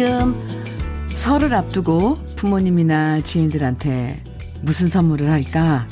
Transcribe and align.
요즘 0.00 0.34
설을 1.14 1.52
앞두고 1.52 2.14
부모님이나 2.36 3.20
지인들한테 3.20 4.24
무슨 4.62 4.88
선물을 4.88 5.30
할까 5.30 5.86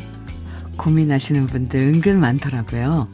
고민하시는 0.79 1.47
분들 1.47 1.79
은근 1.79 2.19
많더라고요. 2.19 3.09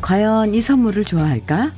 과연 0.00 0.54
이 0.54 0.60
선물을 0.60 1.04
좋아할까? 1.04 1.70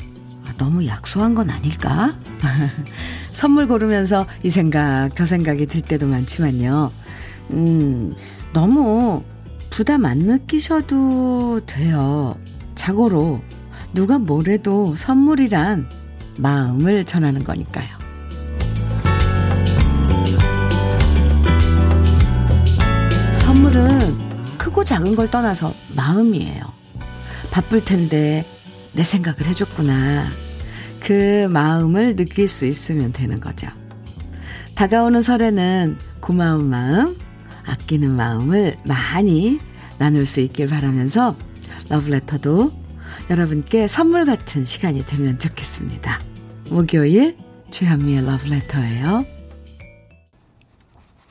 아, 0.47 0.55
너무 0.57 0.87
약소한 0.87 1.35
건 1.35 1.51
아닐까? 1.51 2.17
선물 3.31 3.69
고르면서 3.69 4.27
이 4.43 4.49
생각, 4.49 5.11
저 5.15 5.27
생각이 5.27 5.67
들 5.67 5.83
때도 5.83 6.07
많지만요. 6.07 6.91
음, 7.51 8.11
너무 8.55 9.23
부담 9.69 10.07
안 10.07 10.17
느끼셔도 10.17 11.61
돼요. 11.67 12.39
자고로 12.75 13.43
누가 13.93 14.19
뭐래도 14.19 14.97
선물이란 14.97 15.91
마음을 16.39 17.05
전하는 17.05 17.45
거니까요. 17.45 18.00
선물은 23.51 24.59
크고 24.59 24.85
작은 24.85 25.17
걸 25.17 25.29
떠나서 25.29 25.75
마음이에요. 25.97 26.63
바쁠 27.51 27.85
텐데 27.85 28.47
내 28.93 29.03
생각을 29.03 29.45
해줬구나. 29.45 30.29
그 31.01 31.49
마음을 31.51 32.15
느낄 32.15 32.47
수 32.47 32.65
있으면 32.65 33.13
되는 33.13 33.41
거죠. 33.41 33.67
다가오는 34.77 35.23
설에는 35.23 35.99
고마운 36.21 36.71
마음, 36.71 37.19
아끼는 37.67 38.15
마음을 38.15 38.77
많이 38.85 39.59
나눌 39.99 40.27
수 40.27 40.39
있길 40.39 40.69
바라면서 40.69 41.35
러브레터도 41.89 42.73
여러분께 43.31 43.89
선물 43.89 44.27
같은 44.27 44.65
시간이 44.65 45.05
되면 45.07 45.41
좋겠습니다. 45.41 46.21
목요일 46.71 47.37
주현미의 47.73 48.27
러브레터예요. 48.27 49.27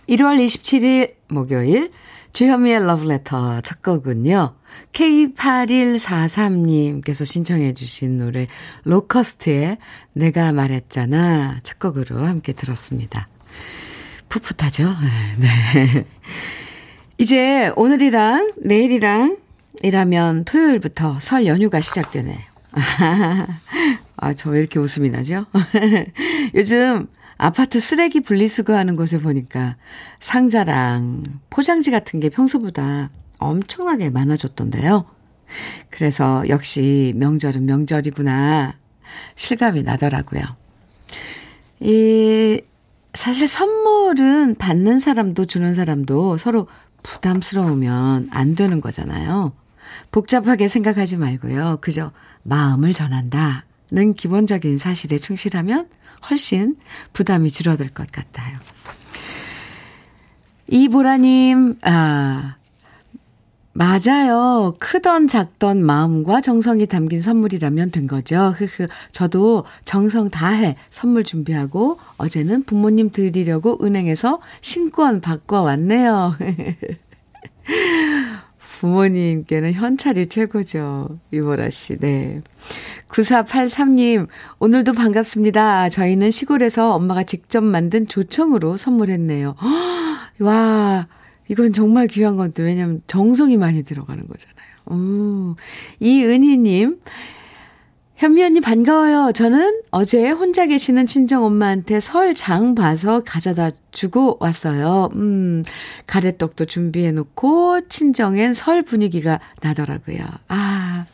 1월 0.10 0.44
27일 0.44 1.14
목요일 1.30 1.92
주현미의 2.34 2.86
러브레터 2.86 3.62
첫 3.62 3.82
곡은요. 3.82 4.54
K8143님께서 4.94 7.26
신청해 7.26 7.74
주신 7.74 8.20
노래 8.20 8.46
로커스트의 8.84 9.78
내가 10.14 10.52
말했잖아 10.52 11.62
첫 11.64 11.80
곡으로 11.80 12.18
함께 12.26 12.54
들었습니다. 12.54 13.28
풋풋하죠? 14.30 14.96
네. 15.38 16.06
이제 17.18 17.72
오늘이랑 17.76 18.52
내일이랑 18.58 19.38
이라면 19.82 20.46
토요일부터 20.46 21.20
설 21.20 21.46
연휴가 21.46 21.82
시작되네요. 21.82 22.38
아, 24.22 24.34
저 24.34 24.50
왜 24.52 24.60
이렇게 24.60 24.80
웃음이 24.80 25.10
나죠? 25.10 25.46
요즘 26.54 27.08
아파트 27.40 27.80
쓰레기 27.80 28.20
분리수거하는 28.20 28.98
곳에 28.98 29.18
보니까 29.18 29.78
상자랑 30.20 31.24
포장지 31.50 31.90
같은 31.90 32.20
게 32.20 32.30
평소보다 32.30 33.12
엄청나게 33.38 34.10
많아졌던데요. 34.10 35.06
그래서 35.90 36.44
역시 36.50 37.14
명절은 37.16 37.66
명절이구나 37.66 38.76
실감이 39.38 39.84
나더라고요. 39.84 40.44
이 41.80 42.62
사실 43.14 43.48
선물은 43.48 44.56
받는 44.56 45.00
사람도 45.00 45.46
주는 45.46 45.74
사람도 45.74 46.36
서로 46.36 46.68
부담스러우면 47.04 48.32
안 48.32 48.56
되는 48.56 48.82
거잖아요. 48.82 49.54
복잡하게 50.12 50.68
생각하지 50.68 51.16
말고요. 51.16 51.78
그저 51.80 52.12
마음을 52.44 52.94
전한다는 52.94 54.14
기본적인 54.18 54.78
사실에 54.78 55.18
충실하면 55.18 55.88
훨씬 56.30 56.76
부담이 57.14 57.52
줄어들 57.52 57.90
것 57.90 58.12
같아요. 58.12 58.58
이보라님, 60.68 61.78
아, 61.82 62.56
맞아요. 63.74 64.76
크던 64.80 65.28
작던 65.28 65.84
마음과 65.84 66.42
정성이 66.42 66.86
담긴 66.86 67.22
선물이라면 67.22 67.92
된 67.92 68.08
거죠. 68.08 68.54
흐흐. 68.56 68.88
저도 69.12 69.64
정성 69.86 70.28
다해 70.28 70.76
선물 70.90 71.24
준비하고 71.24 71.98
어제는 72.18 72.64
부모님 72.64 73.12
드리려고 73.12 73.80
은행에서 73.82 74.42
신권 74.62 75.22
바꿔 75.22 75.62
왔네요. 75.62 76.36
부모님께는 78.80 79.74
현찰이 79.74 80.28
최고죠. 80.28 81.20
이보라 81.32 81.70
씨, 81.70 81.98
네. 81.98 82.42
9483님, 83.10 84.28
오늘도 84.60 84.94
반갑습니다. 84.94 85.90
저희는 85.90 86.32
시골에서 86.32 86.94
엄마가 86.94 87.24
직접 87.24 87.64
만든 87.64 88.08
조청으로 88.08 88.78
선물했네요. 88.78 89.56
와, 90.40 91.08
이건 91.48 91.74
정말 91.74 92.08
귀한 92.08 92.36
건데, 92.38 92.64
왜냐면 92.64 93.02
정성이 93.08 93.58
많이 93.58 93.84
들어가는 93.84 94.24
거잖아요. 94.28 94.70
오, 94.86 95.56
이은희님, 96.00 97.00
현미 98.20 98.44
언니 98.44 98.60
반가워요. 98.60 99.32
저는 99.32 99.82
어제 99.92 100.30
혼자 100.30 100.66
계시는 100.66 101.06
친정 101.06 101.46
엄마한테 101.46 102.02
설 102.02 102.34
장 102.36 102.76
봐서 102.76 103.22
가져다 103.26 103.72
주고 103.92 104.36
왔어요. 104.42 105.10
음, 105.16 105.64
가래떡도 106.06 106.66
준비해 106.66 107.14
놓고 107.14 107.88
친정엔 107.88 108.52
설 108.54 108.82
분위기가 108.82 109.40
나더라고요. 109.62 110.20
아, 110.50 111.06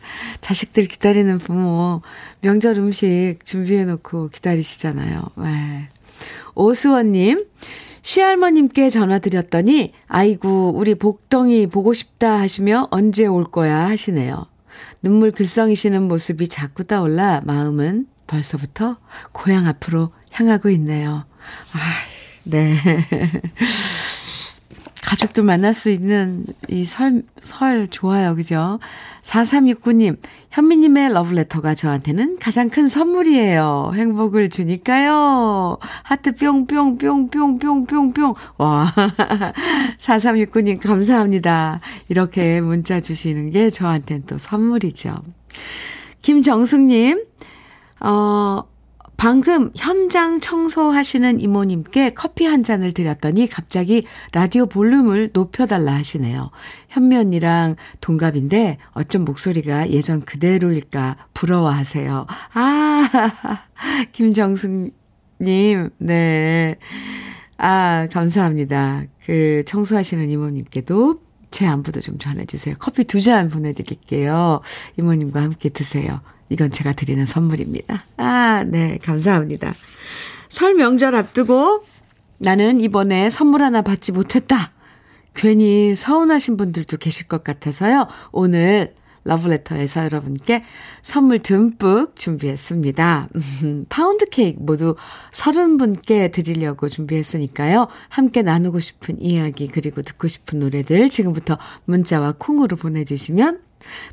자식들 0.42 0.88
기다리는 0.88 1.38
부모 1.38 2.02
명절 2.42 2.80
음식 2.80 3.38
준비해 3.46 3.86
놓고 3.86 4.30
기다리시잖아요. 4.30 5.30
네. 5.44 5.88
오수원 6.56 7.12
님, 7.12 7.46
시할머님께 8.02 8.90
전화드렸더니, 8.90 9.94
아이고, 10.08 10.74
우리 10.76 10.96
복덩이 10.96 11.68
보고 11.68 11.94
싶다 11.94 12.40
하시며 12.40 12.88
언제 12.90 13.28
올 13.28 13.44
거야 13.52 13.88
하시네요. 13.90 14.48
눈물 15.06 15.30
글썽이시는 15.30 16.08
모습이 16.08 16.48
자꾸 16.48 16.84
떠올라 16.84 17.40
마음은 17.46 18.08
벌써부터 18.26 18.98
고향 19.34 19.68
앞으로 19.68 20.12
향하고 20.32 20.70
있네요. 20.70 21.26
아, 21.74 21.80
네. 22.44 22.74
가족들 25.06 25.44
만날 25.44 25.74
수 25.74 25.90
있는 25.90 26.46
이 26.68 26.84
설, 26.84 27.24
설 27.40 27.88
좋아요. 27.88 28.36
그죠? 28.36 28.80
4369님, 29.22 30.18
현미님의 30.52 31.14
러브레터가 31.14 31.76
저한테는 31.76 32.38
가장 32.40 32.70
큰 32.70 32.88
선물이에요. 32.88 33.92
행복을 33.94 34.50
주니까요. 34.50 35.78
하트 36.04 36.36
뿅뿅뿅뿅뿅뿅뿅. 36.36 38.34
와. 38.58 38.94
4369님, 40.00 40.80
감사합니다. 40.80 41.80
이렇게 42.10 42.62
문자 42.62 43.00
주시는 43.00 43.52
게 43.52 43.70
저한테는 43.70 44.24
또 44.26 44.38
선물이죠. 44.38 45.16
김정숙님, 46.22 47.24
어, 48.00 48.64
방금 49.18 49.72
현장 49.76 50.40
청소하시는 50.40 51.40
이모님께 51.42 52.14
커피 52.14 52.46
한 52.46 52.64
잔을 52.64 52.94
드렸더니 52.94 53.48
갑자기 53.48 54.06
라디오 54.34 54.66
볼륨을 54.66 55.30
높여달라 55.34 55.94
하시네요. 55.94 56.52
현미 56.90 57.16
언니랑 57.16 57.76
동갑인데 58.02 58.78
어쩜 58.92 59.24
목소리가 59.26 59.90
예전 59.90 60.22
그대로일까 60.22 61.16
부러워하세요. 61.34 62.28
아, 62.54 63.10
김정숙님, 64.12 64.92
네. 65.98 66.76
아, 67.58 68.08
감사합니다. 68.12 69.04
그 69.26 69.64
청소하시는 69.66 70.30
이모님께도 70.30 71.22
제 71.52 71.66
안부도 71.66 72.02
좀 72.02 72.20
전해주세요. 72.20 72.76
커피 72.80 73.06
두 73.06 73.22
잔 73.22 73.48
보내드릴게요. 73.48 74.60
이모님과 75.00 75.42
함께 75.42 75.70
드세요. 75.70 76.20
이건 76.50 76.72
제가 76.72 76.94
드리는 76.94 77.26
선물입니다. 77.26 78.06
아, 78.18 78.64
네, 78.68 79.00
감사합니다. 79.04 79.74
설 80.50 80.76
명절 80.76 81.16
앞두고 81.16 81.84
나는 82.38 82.82
이번에 82.82 83.30
선물 83.30 83.64
하나 83.64 83.82
받지 83.82 84.12
못했다. 84.12 84.72
괜히 85.34 85.96
서운하신 85.96 86.58
분들도 86.58 86.98
계실 86.98 87.28
것 87.28 87.44
같아서요. 87.44 88.08
오늘 88.32 88.94
러브레터에서 89.26 90.04
여러분께 90.04 90.64
선물 91.02 91.40
듬뿍 91.40 92.16
준비했습니다. 92.16 93.30
파운드 93.90 94.30
케이크 94.30 94.60
모두 94.62 94.96
30분께 95.32 96.32
드리려고 96.32 96.88
준비했으니까요. 96.88 97.88
함께 98.08 98.44
나누고 98.44 98.80
싶은 98.80 99.20
이야기 99.20 99.68
그리고 99.68 100.04
듣고 100.04 100.28
싶은 100.28 100.60
노래들 100.60 101.10
지금부터 101.10 101.58
문자와 101.86 102.36
콩으로 102.38 102.78
보내주시면 102.78 103.65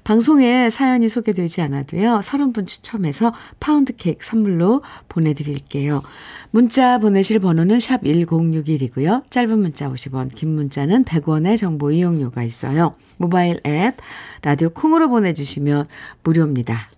방송에 0.05 0.71
사연이 0.71 1.09
소개되지 1.09 1.61
않아도요. 1.63 2.21
30분 2.21 2.67
추첨해서 2.67 3.33
파운드 3.61 3.95
케이크 3.97 4.25
선물로 4.25 4.83
보내드릴게요. 5.09 6.03
문자 6.51 6.99
보내실 6.99 7.39
번호는 7.39 7.81
샵 7.81 8.03
1061이고요. 8.03 9.31
짧은 9.31 9.59
문자 9.59 9.91
50원, 9.91 10.35
긴 10.35 10.55
문자는 10.55 11.05
100원의 11.05 11.57
정보 11.57 11.91
이용료가 11.91 12.43
있어요. 12.43 12.95
모바일 13.17 13.61
앱, 13.67 13.97
라디오 14.43 14.71
콩으로 14.71 15.09
보내주시면 15.09 15.87
무료입니다. 16.25 16.91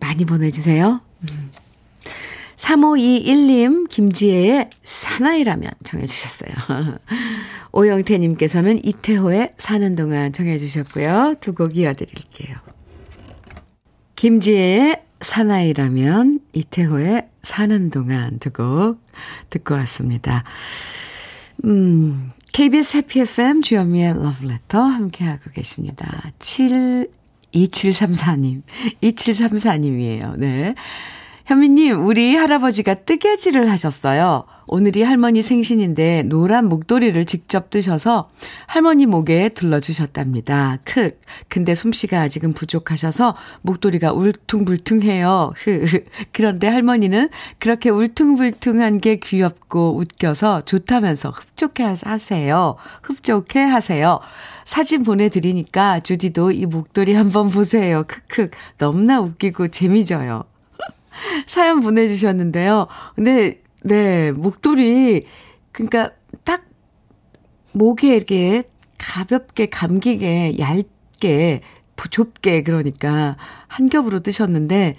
많이 0.00 0.24
보내주세요. 0.24 1.00
음. 2.56 2.58
3521님, 2.58 3.88
김지혜의 3.88 4.70
사나이라면 4.82 5.70
정해 5.84 6.06
주셨어요. 6.06 6.50
오영태 7.72 8.16
님께서는 8.18 8.82
이태호의 8.84 9.50
사는 9.58 9.94
동안 9.96 10.32
정해 10.32 10.56
주셨고요. 10.58 11.34
두 11.40 11.52
곡 11.54 11.76
이어 11.76 11.92
드릴게요. 11.94 12.56
김지혜의 14.16 15.02
사나이라면 15.20 16.40
이태호의 16.52 17.28
사는 17.42 17.90
동안 17.90 18.38
두 18.38 18.50
곡 18.50 19.02
듣고 19.50 19.74
왔습니다. 19.74 20.44
음, 21.64 22.32
KBS 22.52 22.98
해피 22.98 23.20
FM 23.20 23.62
주현미의 23.62 24.14
러브레터 24.22 24.80
함께하고 24.80 25.50
계십니다. 25.52 26.06
7, 26.38 27.10
2734님, 27.54 28.62
2734님이에요. 29.02 30.38
네. 30.38 30.74
현미님, 31.46 32.04
우리 32.04 32.34
할아버지가 32.34 32.94
뜨개질을 32.94 33.70
하셨어요. 33.70 34.46
오늘이 34.66 35.04
할머니 35.04 35.42
생신인데 35.42 36.24
노란 36.24 36.68
목도리를 36.68 37.24
직접 37.24 37.70
뜨셔서 37.70 38.30
할머니 38.66 39.06
목에 39.06 39.50
둘러주셨답니다. 39.50 40.78
크. 40.82 41.16
근데 41.48 41.76
솜씨가 41.76 42.20
아직은 42.22 42.52
부족하셔서 42.52 43.36
목도리가 43.62 44.12
울퉁불퉁해요. 44.12 45.52
흐. 45.54 45.86
그런데 46.32 46.66
할머니는 46.66 47.28
그렇게 47.60 47.90
울퉁불퉁한 47.90 48.98
게 48.98 49.14
귀엽고 49.14 49.98
웃겨서 49.98 50.62
좋다면서 50.62 51.30
흡족해 51.30 51.84
하세요. 51.84 52.74
흡족해 53.04 53.60
하세요. 53.60 54.18
사진 54.64 55.04
보내드리니까 55.04 56.00
주디도 56.00 56.50
이 56.50 56.66
목도리 56.66 57.14
한번 57.14 57.50
보세요. 57.50 58.02
크크. 58.08 58.50
너무나 58.78 59.20
웃기고 59.20 59.68
재미져요. 59.68 60.42
사연 61.46 61.80
보내주셨는데요. 61.80 62.86
근데, 63.14 63.62
네, 63.82 64.32
목도리, 64.32 65.26
그러니까 65.72 66.10
딱 66.44 66.64
목에 67.72 68.16
이렇게 68.16 68.64
가볍게 68.98 69.66
감기게 69.66 70.58
얇게 70.58 71.60
좁게 72.10 72.62
그러니까 72.62 73.36
한 73.66 73.88
겹으로 73.88 74.20
뜨셨는데 74.20 74.96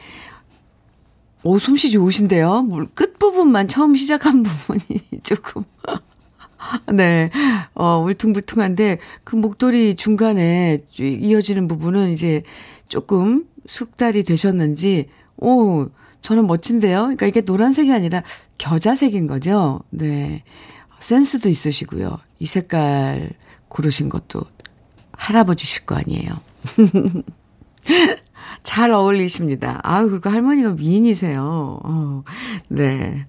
오 1.44 1.60
솜씨 1.60 1.92
좋으신데요. 1.92 2.68
끝 2.94 3.18
부분만 3.20 3.68
처음 3.68 3.96
시작한 3.96 4.44
부분이 4.44 5.02
조금 5.24 5.64
네. 6.94 7.30
어 7.74 8.00
울퉁불퉁한데 8.00 9.00
그 9.24 9.36
목도리 9.36 9.96
중간에 9.96 10.80
이어지는 11.00 11.68
부분은 11.68 12.10
이제 12.10 12.44
조금 12.90 13.46
숙달이 13.66 14.24
되셨는지 14.24 15.10
오 15.38 15.88
저는 16.22 16.48
멋진데요. 16.48 17.02
그러니까 17.02 17.26
이게 17.26 17.42
노란색이 17.42 17.92
아니라 17.92 18.24
겨자색인 18.58 19.28
거죠. 19.28 19.82
네. 19.90 20.44
센스도 21.00 21.50
있으시고요. 21.50 22.18
이 22.40 22.46
색깔 22.46 23.32
고르신 23.68 24.10
것도 24.10 24.42
할아버지실 25.14 25.86
거 25.86 25.96
아니에요. 25.96 26.30
잘 28.64 28.92
어울리십니다. 28.92 29.80
아유, 29.84 30.10
그리고 30.10 30.30
할머니가 30.30 30.72
미인이세요. 30.72 31.80
어, 31.84 32.24
네. 32.68 33.28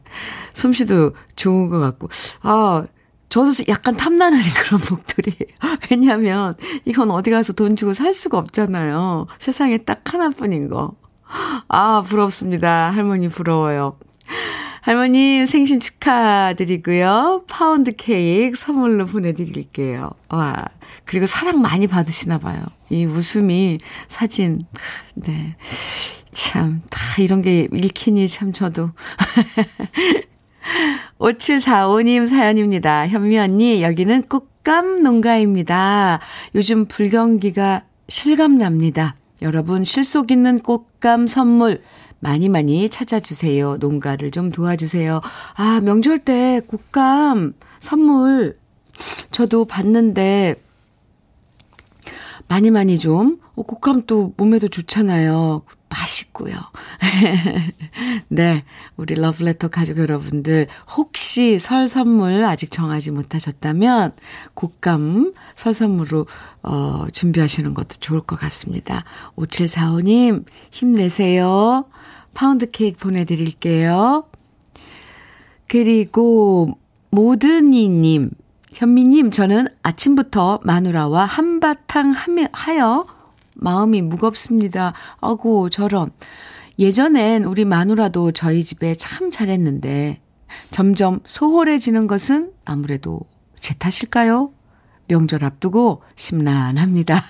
솜씨도 0.53 1.13
좋은 1.37 1.69
것 1.69 1.79
같고. 1.79 2.09
아, 2.43 2.85
저도 3.29 3.53
약간 3.69 3.97
탐나는 3.97 4.39
그런 4.65 4.81
목도리예요. 4.91 5.79
왜냐면 5.91 6.53
이건 6.85 7.11
어디 7.11 7.31
가서 7.31 7.53
돈 7.53 7.77
주고 7.77 7.93
살 7.93 8.13
수가 8.13 8.39
없잖아요. 8.39 9.27
세상에 9.39 9.79
딱 9.79 10.03
하나뿐인 10.13 10.69
거. 10.69 10.97
아, 11.69 12.03
부럽습니다. 12.07 12.91
할머니 12.91 13.29
부러워요. 13.29 13.99
할머니 14.81 15.45
생신 15.45 15.81
축하드리고요. 15.81 17.45
파운드 17.47 17.93
케이크 17.93 18.59
선물로 18.59 19.07
보내드릴게요. 19.07 20.11
와. 20.31 20.55
그리고 21.05 21.27
사랑 21.27 21.61
많이 21.61 21.87
받으시나 21.87 22.39
봐요. 22.39 22.63
이 22.89 23.05
웃음이 23.05 23.79
사진. 24.09 24.63
네. 25.15 25.57
참, 26.33 26.83
다 26.89 27.01
이런 27.21 27.43
게 27.43 27.69
읽히니 27.73 28.29
참 28.29 28.53
저도. 28.53 28.91
5745님 31.19 32.27
사연입니다. 32.27 33.09
현미 33.09 33.39
언니, 33.39 33.83
여기는 33.83 34.23
곶감 34.23 35.03
농가입니다. 35.03 36.21
요즘 36.55 36.87
불경기가 36.87 37.83
실감납니다. 38.09 39.17
여러분 39.43 39.85
실속 39.85 40.31
있는 40.31 40.61
꽃감 40.61 41.27
선물 41.27 41.83
많이 42.21 42.49
많이 42.49 42.89
찾아주세요. 42.89 43.77
농가를 43.77 44.31
좀 44.31 44.51
도와주세요. 44.51 45.21
아, 45.55 45.81
명절 45.83 46.21
때 46.21 46.61
꽃감 46.67 47.55
선물 47.79 48.59
저도 49.31 49.65
받는데 49.65 50.57
많이 52.49 52.71
많이 52.71 52.99
좀, 52.99 53.39
어, 53.55 53.63
꽃감도 53.63 54.35
몸에도 54.37 54.69
좋잖아요. 54.69 55.63
맛있고요. 55.89 56.57
네. 58.29 58.65
우리 58.97 59.15
러브레터 59.15 59.69
가족 59.69 59.99
여러분들, 59.99 60.67
혹시 60.97 61.59
설 61.59 61.89
선물 61.89 62.45
아직 62.45 62.71
정하지 62.71 63.11
못하셨다면, 63.11 64.13
곶감 64.55 65.35
설 65.55 65.75
선물로, 65.75 66.27
어, 66.63 67.07
준비하시는 67.13 67.75
것도 67.75 67.97
좋을 68.01 68.21
것 68.21 68.39
같습니다. 68.39 69.05
5745님, 69.37 70.45
힘내세요. 70.71 71.87
파운드 72.35 72.71
케이크 72.71 72.99
보내드릴게요. 72.99 74.25
그리고, 75.67 76.79
모든이님, 77.11 78.31
현미님, 78.73 79.31
저는 79.31 79.69
아침부터 79.83 80.61
마누라와 80.63 81.25
한바탕 81.25 82.15
하여 82.53 83.07
마음이 83.59 84.03
무겁습니다. 84.03 84.95
아고, 85.21 85.69
저런. 85.69 86.11
예전엔 86.79 87.45
우리 87.45 87.65
마누라도 87.65 88.33
저희 88.33 88.63
집에 88.63 88.95
참 88.95 89.31
잘했는데, 89.31 90.21
점점 90.71 91.21
소홀해지는 91.25 92.07
것은 92.07 92.53
아무래도 92.65 93.21
제 93.61 93.75
탓일까요? 93.75 94.53
명절 95.09 95.45
앞두고 95.45 96.03
심란합니다. 96.17 97.23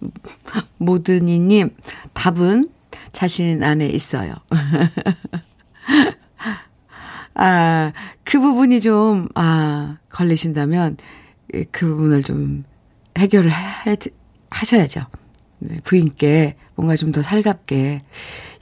모든이님, 0.78 1.76
답은 2.14 2.70
자신 3.12 3.62
안에 3.62 3.88
있어요. 3.88 4.34
아, 7.34 7.92
그 8.24 8.40
부분이 8.40 8.80
좀, 8.80 9.28
아, 9.34 9.98
걸리신다면, 10.08 10.96
그 11.70 11.86
부분을 11.86 12.22
좀 12.22 12.64
해결을 13.18 13.52
해, 13.52 13.96
하셔야죠. 14.50 15.06
네, 15.58 15.78
부인께 15.84 16.56
뭔가 16.74 16.96
좀 16.96 17.12
더 17.12 17.22
살갑게. 17.22 18.02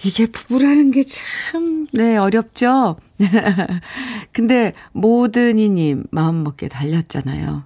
이게 0.05 0.27
부부라는 0.27 0.91
게 0.91 1.03
참, 1.03 1.87
네, 1.93 2.17
어렵죠? 2.17 2.97
근데 4.33 4.73
모든 4.93 5.59
이님 5.59 6.05
마음먹기에 6.11 6.69
달렸잖아요. 6.69 7.65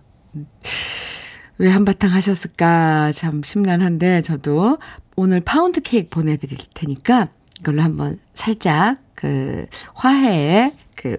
왜 1.59 1.69
한바탕 1.69 2.13
하셨을까 2.13 3.11
참 3.13 3.43
심란한데 3.43 4.23
저도 4.23 4.79
오늘 5.17 5.41
파운드 5.41 5.81
케이크 5.81 6.09
보내드릴 6.09 6.59
테니까 6.75 7.29
이걸로 7.59 7.83
한번 7.83 8.21
살짝 8.35 8.99
그 9.15 9.67
화해의 9.95 10.75
그 10.95 11.17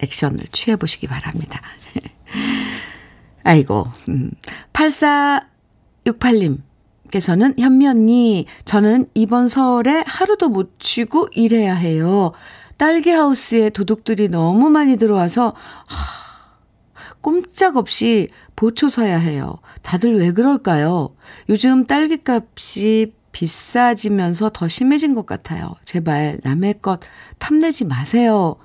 액션을 0.00 0.46
취해보시기 0.50 1.06
바랍니다. 1.06 1.60
아이고, 3.44 3.86
음. 4.08 4.30
8468님. 4.72 6.62
께서는 7.10 7.54
현미 7.58 7.86
언니, 7.86 8.46
저는 8.64 9.06
이번 9.14 9.48
설에 9.48 10.04
하루도 10.06 10.48
못 10.48 10.74
쉬고 10.80 11.28
일해야 11.32 11.74
해요. 11.74 12.32
딸기 12.76 13.10
하우스에 13.10 13.70
도둑들이 13.70 14.28
너무 14.28 14.70
많이 14.70 14.96
들어와서 14.96 15.54
하, 15.86 17.14
꼼짝없이 17.20 18.28
보초 18.56 18.88
서야 18.88 19.18
해요. 19.18 19.58
다들 19.82 20.18
왜 20.18 20.32
그럴까요? 20.32 21.14
요즘 21.48 21.86
딸기 21.86 22.18
값이 22.24 23.14
비싸지면서 23.32 24.50
더 24.50 24.68
심해진 24.68 25.14
것 25.14 25.26
같아요. 25.26 25.74
제발 25.84 26.38
남의 26.42 26.80
것 26.80 27.00
탐내지 27.38 27.84
마세요. 27.84 28.56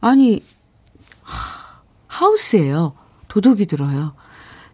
아니, 0.00 0.44
하, 1.22 1.82
하우스예요. 2.06 2.94
도둑이 3.28 3.66
들어요. 3.66 4.14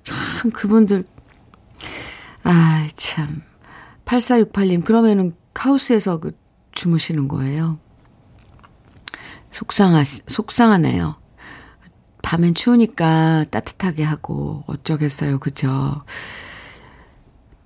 참 0.03 0.51
그분들 0.51 1.05
아, 2.51 2.89
참. 2.97 3.43
8468님, 4.07 4.83
그러면은 4.83 5.35
하우스에서 5.55 6.19
그 6.19 6.33
주무시는 6.73 7.29
거예요. 7.29 7.79
속상하, 9.51 10.03
속상하네요. 10.05 11.17
밤엔 12.23 12.55
추우니까 12.55 13.45
따뜻하게 13.51 14.03
하고 14.03 14.65
어쩌겠어요. 14.67 15.39
그죠? 15.41 16.03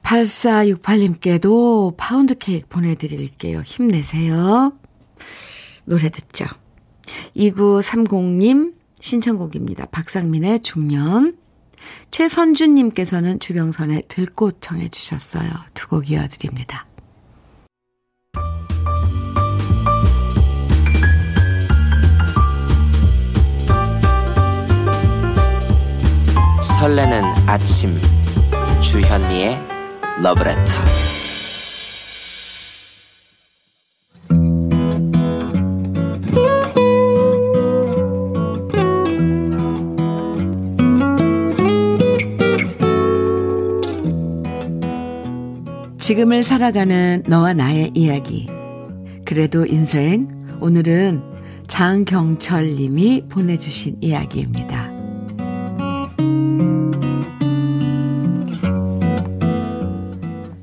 8468님께도 0.03 1.97
파운드 1.97 2.37
케이크 2.37 2.67
보내드릴게요. 2.69 3.61
힘내세요. 3.61 4.73
노래 5.85 6.09
듣죠. 6.09 6.47
2930님 7.37 8.75
신청곡입니다. 9.01 9.87
박상민의 9.87 10.62
중년. 10.62 11.37
최선주님께서는 12.11 13.41
주병선의 13.41 14.05
들꽃 14.09 14.59
청해 14.61 14.89
주셨어요. 14.89 15.49
두 15.75 15.89
곡 15.89 16.11
이어드립니다. 16.11 16.87
설레는 26.62 27.23
아침 27.47 27.97
주현미의 28.81 29.59
러브레터 30.23 30.73
지금을 46.03 46.43
살아가는 46.43 47.23
너와 47.29 47.55
나의 47.55 47.93
이야기. 47.95 48.49
그래도 49.25 49.65
인생, 49.65 50.27
오늘은 50.61 51.23
장경철 51.69 52.75
님이 52.75 53.23
보내주신 53.29 53.99
이야기입니다. 54.01 54.91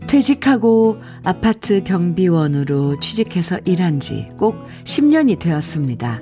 퇴직하고 0.07 0.97
아파트 1.23 1.85
경비원으로 1.85 2.99
취직해서 2.99 3.59
일한 3.63 4.01
지 4.01 4.27
꼭 4.37 4.61
10년이 4.83 5.39
되었습니다. 5.39 6.21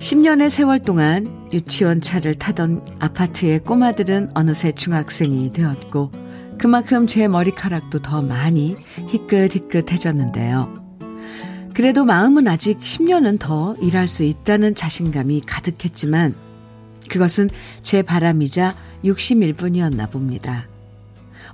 10년의 0.00 0.50
세월 0.50 0.80
동안 0.80 1.48
유치원 1.50 2.02
차를 2.02 2.34
타던 2.34 2.84
아파트의 2.98 3.60
꼬마들은 3.60 4.32
어느새 4.34 4.72
중학생이 4.72 5.52
되었고 5.54 6.21
그만큼 6.62 7.08
제 7.08 7.26
머리카락도 7.26 8.02
더 8.02 8.22
많이 8.22 8.76
희끗희끗해졌는데요. 9.08 10.72
그래도 11.74 12.04
마음은 12.04 12.46
아직 12.46 12.78
10년은 12.78 13.40
더 13.40 13.74
일할 13.82 14.06
수 14.06 14.22
있다는 14.22 14.76
자신감이 14.76 15.40
가득했지만 15.40 16.36
그것은 17.10 17.50
제 17.82 18.02
바람이자 18.02 18.76
60일 19.02 19.56
뿐이었나 19.56 20.06
봅니다. 20.06 20.68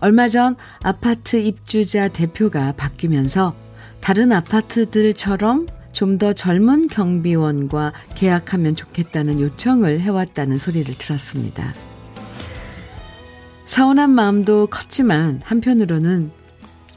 얼마 0.01 0.29
전 0.29 0.57
아파트 0.83 1.37
입주자 1.37 2.09
대표가 2.09 2.73
바뀌면서 2.73 3.55
다른 4.03 4.31
아파트들처럼 4.31 5.69
좀 5.93 6.19
더 6.19 6.35
젊은 6.35 6.87
경비원과 6.87 7.95
계약하면 8.15 8.77
좋겠다는 8.77 9.41
요청을 9.41 10.01
해왔다는 10.01 10.59
소리를 10.59 10.95
들었습니다. 10.99 11.73
서운한 13.69 14.09
마음도 14.09 14.67
컸지만 14.67 15.43
한편으로는 15.45 16.31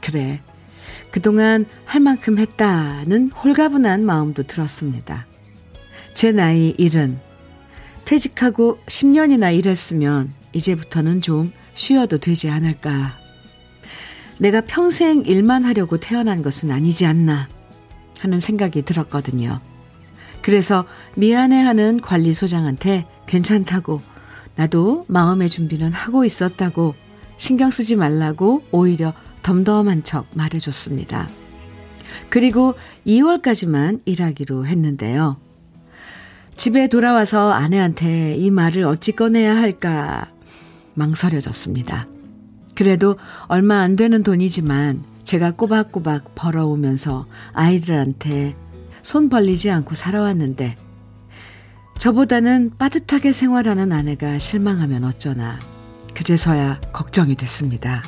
그래 0.00 0.40
그동안 1.10 1.66
할 1.84 2.00
만큼 2.00 2.38
했다는 2.38 3.30
홀가분한 3.30 4.06
마음도 4.06 4.42
들었습니다. 4.42 5.26
제 6.14 6.32
나이 6.32 6.74
일은 6.78 7.20
퇴직하고 8.06 8.78
10년이나 8.86 9.54
일했으면 9.54 10.32
이제부터는 10.54 11.20
좀 11.20 11.52
쉬어도 11.74 12.16
되지 12.16 12.48
않을까. 12.48 13.18
내가 14.38 14.62
평생 14.62 15.24
일만 15.26 15.64
하려고 15.64 15.98
태어난 15.98 16.42
것은 16.42 16.70
아니지 16.70 17.04
않나 17.04 17.50
하는 18.18 18.40
생각이 18.40 18.80
들었거든요. 18.80 19.60
그래서 20.40 20.86
미안해하는 21.16 22.00
관리소장한테 22.00 23.06
괜찮다고 23.26 24.00
나도 24.56 25.04
마음의 25.08 25.48
준비는 25.48 25.92
하고 25.92 26.24
있었다고 26.24 26.94
신경 27.36 27.70
쓰지 27.70 27.96
말라고 27.96 28.62
오히려 28.70 29.14
덤덤한 29.42 30.04
척 30.04 30.26
말해줬습니다. 30.34 31.28
그리고 32.28 32.74
2월까지만 33.06 34.00
일하기로 34.04 34.66
했는데요. 34.66 35.36
집에 36.54 36.86
돌아와서 36.88 37.50
아내한테 37.50 38.36
이 38.36 38.50
말을 38.50 38.84
어찌 38.84 39.12
꺼내야 39.12 39.56
할까 39.56 40.30
망설여졌습니다. 40.94 42.06
그래도 42.76 43.16
얼마 43.46 43.80
안 43.80 43.96
되는 43.96 44.22
돈이지만 44.22 45.02
제가 45.24 45.52
꼬박꼬박 45.52 46.34
벌어오면서 46.34 47.26
아이들한테 47.52 48.54
손 49.02 49.28
벌리지 49.28 49.70
않고 49.70 49.94
살아왔는데 49.94 50.76
저보다는 51.98 52.72
빠듯하게 52.78 53.32
생활하는 53.32 53.92
아내가 53.92 54.38
실망하면 54.38 55.04
어쩌나. 55.04 55.58
그제서야 56.14 56.80
걱정이 56.92 57.36
됐습니다. 57.36 58.02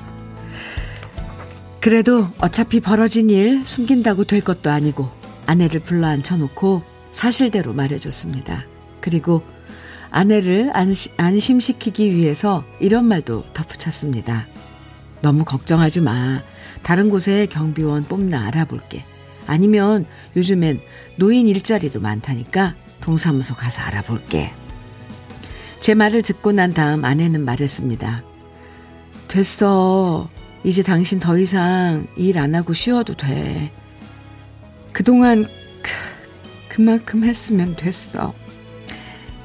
그래도 1.81 2.29
어차피 2.38 2.81
벌어진 2.81 3.31
일 3.31 3.64
숨긴다고 3.64 4.25
될 4.25 4.41
것도 4.41 4.71
아니고 4.71 5.11
아내를 5.47 5.81
불러 5.81 6.07
앉혀놓고 6.09 6.83
사실대로 7.11 7.73
말해줬습니다. 7.73 8.64
그리고 9.00 9.43
아내를 10.11 10.71
안심, 11.17 11.61
시키기 11.61 12.14
위해서 12.14 12.64
이런 12.81 13.05
말도 13.05 13.45
덧붙였습니다. 13.53 14.47
너무 15.23 15.45
걱정하지 15.45 16.00
마. 16.00 16.43
다른 16.83 17.11
곳에 17.11 17.47
경비원 17.47 18.05
뽑나 18.05 18.47
알아볼게. 18.47 19.05
아니면 19.47 20.07
요즘엔 20.37 20.81
노인 21.17 21.47
일자리도 21.47 22.00
많다니까 22.00 22.75
동사무소 23.05 23.55
가서 23.55 23.83
알아볼게. 23.83 24.55
제 25.79 25.93
말을 25.93 26.23
듣고 26.23 26.53
난 26.53 26.73
다음 26.73 27.05
아내는 27.05 27.45
말했습니다. 27.45 28.25
됐어. 29.29 30.31
이제 30.65 30.83
당신 30.83 31.21
더 31.21 31.37
이상 31.37 32.07
일 32.17 32.39
안 32.39 32.55
하고 32.55 32.73
쉬어도 32.73 33.15
돼. 33.15 33.71
그동안 34.95 35.45
그, 35.83 35.91
그만큼 36.77 37.25
했으면 37.25 37.77
됐어. 37.77 38.33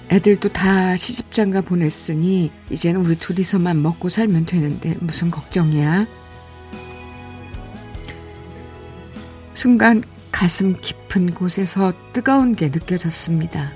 애들도 0.10 0.54
다 0.54 0.96
시집장가 0.96 1.60
보냈으니 1.60 2.52
이제는 2.70 3.02
우리 3.06 3.18
둘이서만 3.18 3.82
먹고 3.82 4.08
살면 4.08 4.46
되는데 4.46 4.96
무슨 5.02 5.30
걱정이야? 5.30 6.08
순간 9.54 10.02
가슴 10.40 10.74
깊은 10.80 11.34
곳에서 11.34 11.92
뜨거운 12.14 12.56
게 12.56 12.70
느껴졌습니다. 12.70 13.74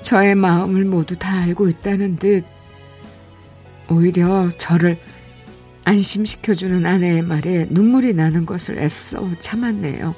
저의 0.00 0.36
마음을 0.36 0.84
모두 0.84 1.16
다 1.16 1.40
알고 1.40 1.68
있다는 1.68 2.14
듯 2.18 2.44
오히려 3.90 4.48
저를 4.56 5.00
안심시켜주는 5.82 6.86
아내의 6.86 7.22
말에 7.22 7.66
눈물이 7.68 8.14
나는 8.14 8.46
것을 8.46 8.78
애써 8.78 9.28
참았네요. 9.40 10.14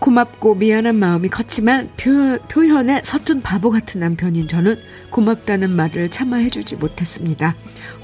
고맙고 0.00 0.54
미안한 0.54 0.96
마음이 0.96 1.28
컸지만 1.28 1.90
표, 1.96 2.38
표현에 2.48 3.02
서툰 3.04 3.42
바보 3.42 3.70
같은 3.70 4.00
남편인 4.00 4.48
저는 4.48 4.76
고맙다는 5.10 5.70
말을 5.70 6.10
참아 6.10 6.38
해주지 6.38 6.76
못했습니다. 6.76 7.54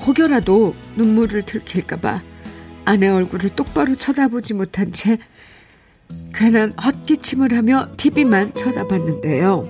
혹여라도 0.07 0.75
눈물을 0.97 1.43
들킬까봐 1.43 2.23
아내 2.85 3.09
얼굴을 3.09 3.51
똑바로 3.51 3.97
쳐다보지 3.97 4.55
못한 4.55 4.93
채 4.93 5.19
괜한 6.35 6.73
헛기침을 6.73 7.57
하며 7.57 7.89
TV만 7.97 8.55
쳐다봤는데요. 8.55 9.67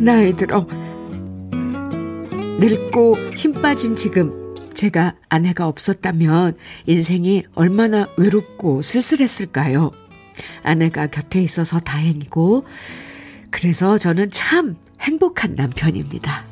나이 0.00 0.34
들어 0.34 0.66
늙고 2.58 3.16
힘 3.36 3.52
빠진 3.52 3.94
지금 3.94 4.54
제가 4.74 5.14
아내가 5.28 5.68
없었다면 5.68 6.56
인생이 6.86 7.44
얼마나 7.54 8.08
외롭고 8.16 8.82
쓸쓸했을까요? 8.82 9.92
아내가 10.62 11.06
곁에 11.06 11.42
있어서 11.42 11.80
다행이고, 11.80 12.66
그래서 13.50 13.98
저는 13.98 14.30
참 14.30 14.76
행복한 15.00 15.54
남편입니다. 15.54 16.44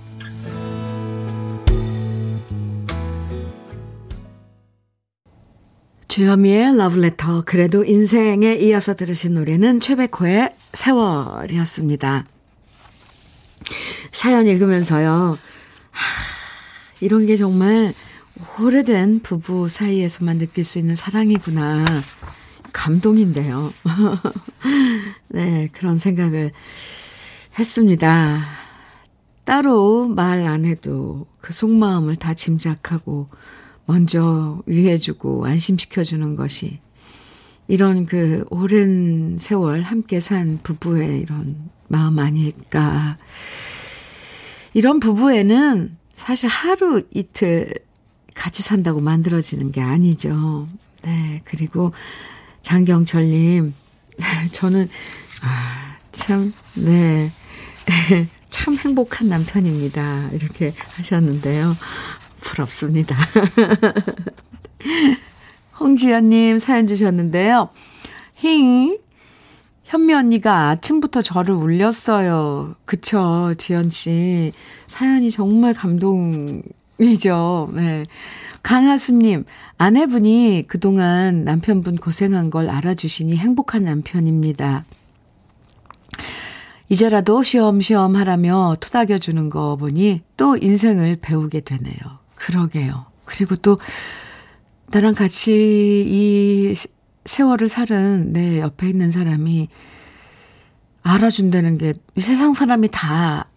주현미의 6.08 6.76
러브레터, 6.76 7.42
그래도 7.44 7.84
인생에 7.84 8.54
이어서 8.54 8.94
들으신 8.94 9.34
노래는 9.34 9.78
최백호의 9.78 10.50
세월이었습니다. 10.72 12.24
사연 14.10 14.46
읽으면서요, 14.46 15.38
하, 15.90 16.04
이런 17.00 17.26
게 17.26 17.36
정말 17.36 17.94
오래된 18.58 19.20
부부 19.20 19.68
사이에서만 19.68 20.38
느낄 20.38 20.64
수 20.64 20.78
있는 20.78 20.96
사랑이구나. 20.96 21.84
감동인데요. 22.72 23.72
네, 25.28 25.68
그런 25.72 25.96
생각을 25.96 26.52
했습니다. 27.58 28.44
따로 29.44 30.06
말 30.08 30.46
안 30.46 30.64
해도 30.64 31.26
그 31.40 31.52
속마음을 31.52 32.16
다 32.16 32.34
짐작하고 32.34 33.28
먼저 33.86 34.62
위해주고 34.66 35.46
안심시켜주는 35.46 36.36
것이 36.36 36.80
이런 37.66 38.06
그 38.06 38.44
오랜 38.50 39.36
세월 39.38 39.82
함께 39.82 40.20
산 40.20 40.58
부부의 40.62 41.20
이런 41.20 41.70
마음 41.88 42.18
아닐까. 42.18 43.16
이런 44.74 45.00
부부에는 45.00 45.96
사실 46.14 46.48
하루 46.48 47.02
이틀 47.14 47.72
같이 48.34 48.62
산다고 48.62 49.00
만들어지는 49.00 49.72
게 49.72 49.80
아니죠. 49.80 50.68
네. 51.02 51.40
그리고 51.44 51.92
장경철님, 52.68 53.72
저는, 54.52 54.90
아, 55.42 55.96
참, 56.12 56.52
네. 56.74 57.30
참 58.50 58.76
행복한 58.76 59.30
남편입니다. 59.30 60.28
이렇게 60.34 60.74
하셨는데요. 60.76 61.72
부럽습니다. 62.40 63.16
홍지연님 65.80 66.58
사연 66.58 66.86
주셨는데요. 66.86 67.70
힝. 68.34 68.98
현미 69.84 70.12
언니가 70.12 70.68
아침부터 70.68 71.22
저를 71.22 71.54
울렸어요. 71.54 72.74
그쵸, 72.84 73.54
지연 73.56 73.88
씨. 73.88 74.52
사연이 74.86 75.30
정말 75.30 75.72
감동이죠. 75.72 77.70
네. 77.72 78.02
강하수님, 78.62 79.44
아내분이 79.78 80.64
그동안 80.68 81.44
남편분 81.44 81.96
고생한 81.96 82.50
걸 82.50 82.68
알아주시니 82.68 83.36
행복한 83.36 83.84
남편입니다. 83.84 84.84
이제라도 86.90 87.42
쉬엄쉬엄 87.42 88.16
하라며 88.16 88.74
토닥여주는 88.80 89.48
거 89.50 89.76
보니 89.76 90.22
또 90.36 90.56
인생을 90.56 91.18
배우게 91.20 91.60
되네요. 91.60 91.96
그러게요. 92.34 93.06
그리고 93.24 93.56
또 93.56 93.78
나랑 94.86 95.14
같이 95.14 96.04
이 96.08 96.74
세월을 97.26 97.68
살은 97.68 98.32
내 98.32 98.60
옆에 98.60 98.88
있는 98.88 99.10
사람이 99.10 99.68
알아준다는 101.02 101.76
게 101.78 101.92
세상 102.16 102.54
사람이 102.54 102.88
다, 102.90 103.48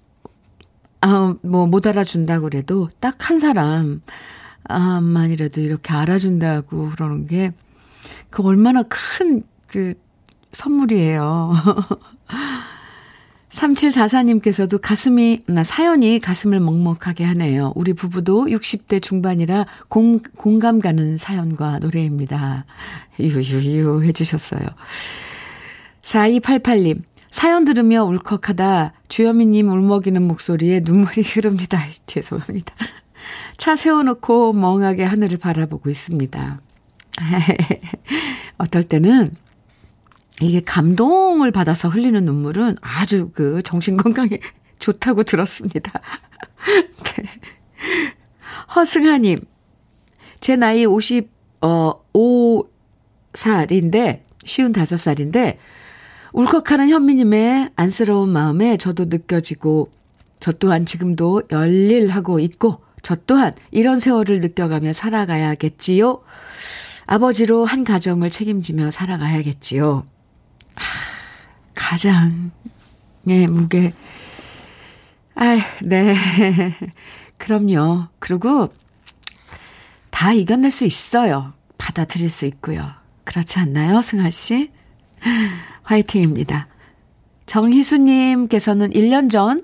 아, 0.99 1.35
뭐, 1.41 1.67
못 1.67 1.87
알아준다고 1.87 2.43
그래도 2.43 2.89
딱 2.99 3.29
한 3.29 3.39
사람 3.39 4.01
만이라도 4.67 5.61
이렇게 5.61 5.93
알아준다고 5.93 6.89
그러는 6.89 7.27
게 7.27 7.53
그 8.29 8.43
얼마나 8.43 8.83
큰 8.83 9.43
그 9.71 9.93
선물이에요. 10.51 11.53
3744님께서도 13.49 14.79
가슴이, 14.81 15.43
나 15.47 15.63
사연이 15.63 16.19
가슴을 16.19 16.59
먹먹하게 16.59 17.23
하네요. 17.25 17.73
우리 17.75 17.93
부부도 17.93 18.45
60대 18.45 19.01
중반이라 19.01 19.65
공, 19.89 20.19
공감 20.37 20.79
가는 20.79 21.17
사연과 21.17 21.79
노래입니다. 21.79 22.65
유유유 23.19 24.03
해주셨어요. 24.03 24.61
4288님, 26.01 27.01
사연 27.29 27.65
들으며 27.65 28.03
울컥하다 28.03 28.93
주여미님 29.07 29.69
울먹이는 29.69 30.21
목소리에 30.21 30.81
눈물이 30.83 31.21
흐릅니다. 31.21 31.81
죄송합니다. 32.07 32.73
차 33.61 33.75
세워놓고 33.75 34.53
멍하게 34.53 35.03
하늘을 35.03 35.37
바라보고 35.37 35.91
있습니다. 35.91 36.61
어떨 38.57 38.83
때는 38.83 39.27
이게 40.41 40.61
감동을 40.61 41.51
받아서 41.51 41.87
흘리는 41.87 42.25
눈물은 42.25 42.77
아주 42.81 43.29
그 43.35 43.61
정신 43.61 43.97
건강에 43.97 44.39
좋다고 44.79 45.21
들었습니다. 45.21 45.91
네. 47.05 47.23
허승하님, 48.75 49.37
제 50.39 50.55
나이 50.55 50.87
50, 50.87 51.29
어, 51.61 52.01
5살인데, 53.33 54.21
쉬운 54.43 54.73
5살인데, 54.73 55.57
울컥하는 56.33 56.89
현미님의 56.89 57.73
안쓰러운 57.75 58.31
마음에 58.31 58.75
저도 58.77 59.05
느껴지고, 59.05 59.91
저 60.39 60.51
또한 60.51 60.87
지금도 60.87 61.43
열일하고 61.51 62.39
있고, 62.39 62.81
저 63.01 63.15
또한 63.15 63.55
이런 63.71 63.99
세월을 63.99 64.41
느껴가며 64.41 64.93
살아가야겠지요. 64.93 66.21
아버지로 67.07 67.65
한 67.65 67.83
가정을 67.83 68.29
책임지며 68.29 68.91
살아가야겠지요. 68.91 70.05
가장의 71.75 72.51
무게. 73.49 73.93
아, 75.35 75.57
네. 75.81 76.15
그럼요. 77.37 78.07
그리고 78.19 78.73
다 80.09 80.33
이겨낼 80.33 80.69
수 80.69 80.85
있어요. 80.85 81.53
받아들일 81.77 82.29
수 82.29 82.45
있고요. 82.45 82.87
그렇지 83.23 83.59
않나요, 83.59 84.01
승아 84.01 84.29
씨? 84.29 84.71
화이팅입니다. 85.83 86.67
정희수님께서는 87.47 88.91
1년 88.91 89.29
전 89.29 89.63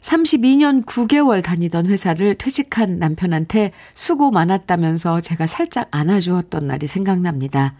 32년 0.00 0.84
9개월 0.84 1.42
다니던 1.42 1.86
회사를 1.86 2.34
퇴직한 2.34 2.98
남편한테 2.98 3.72
수고 3.94 4.30
많았다면서 4.30 5.20
제가 5.20 5.46
살짝 5.46 5.88
안아주었던 5.90 6.66
날이 6.66 6.86
생각납니다. 6.86 7.74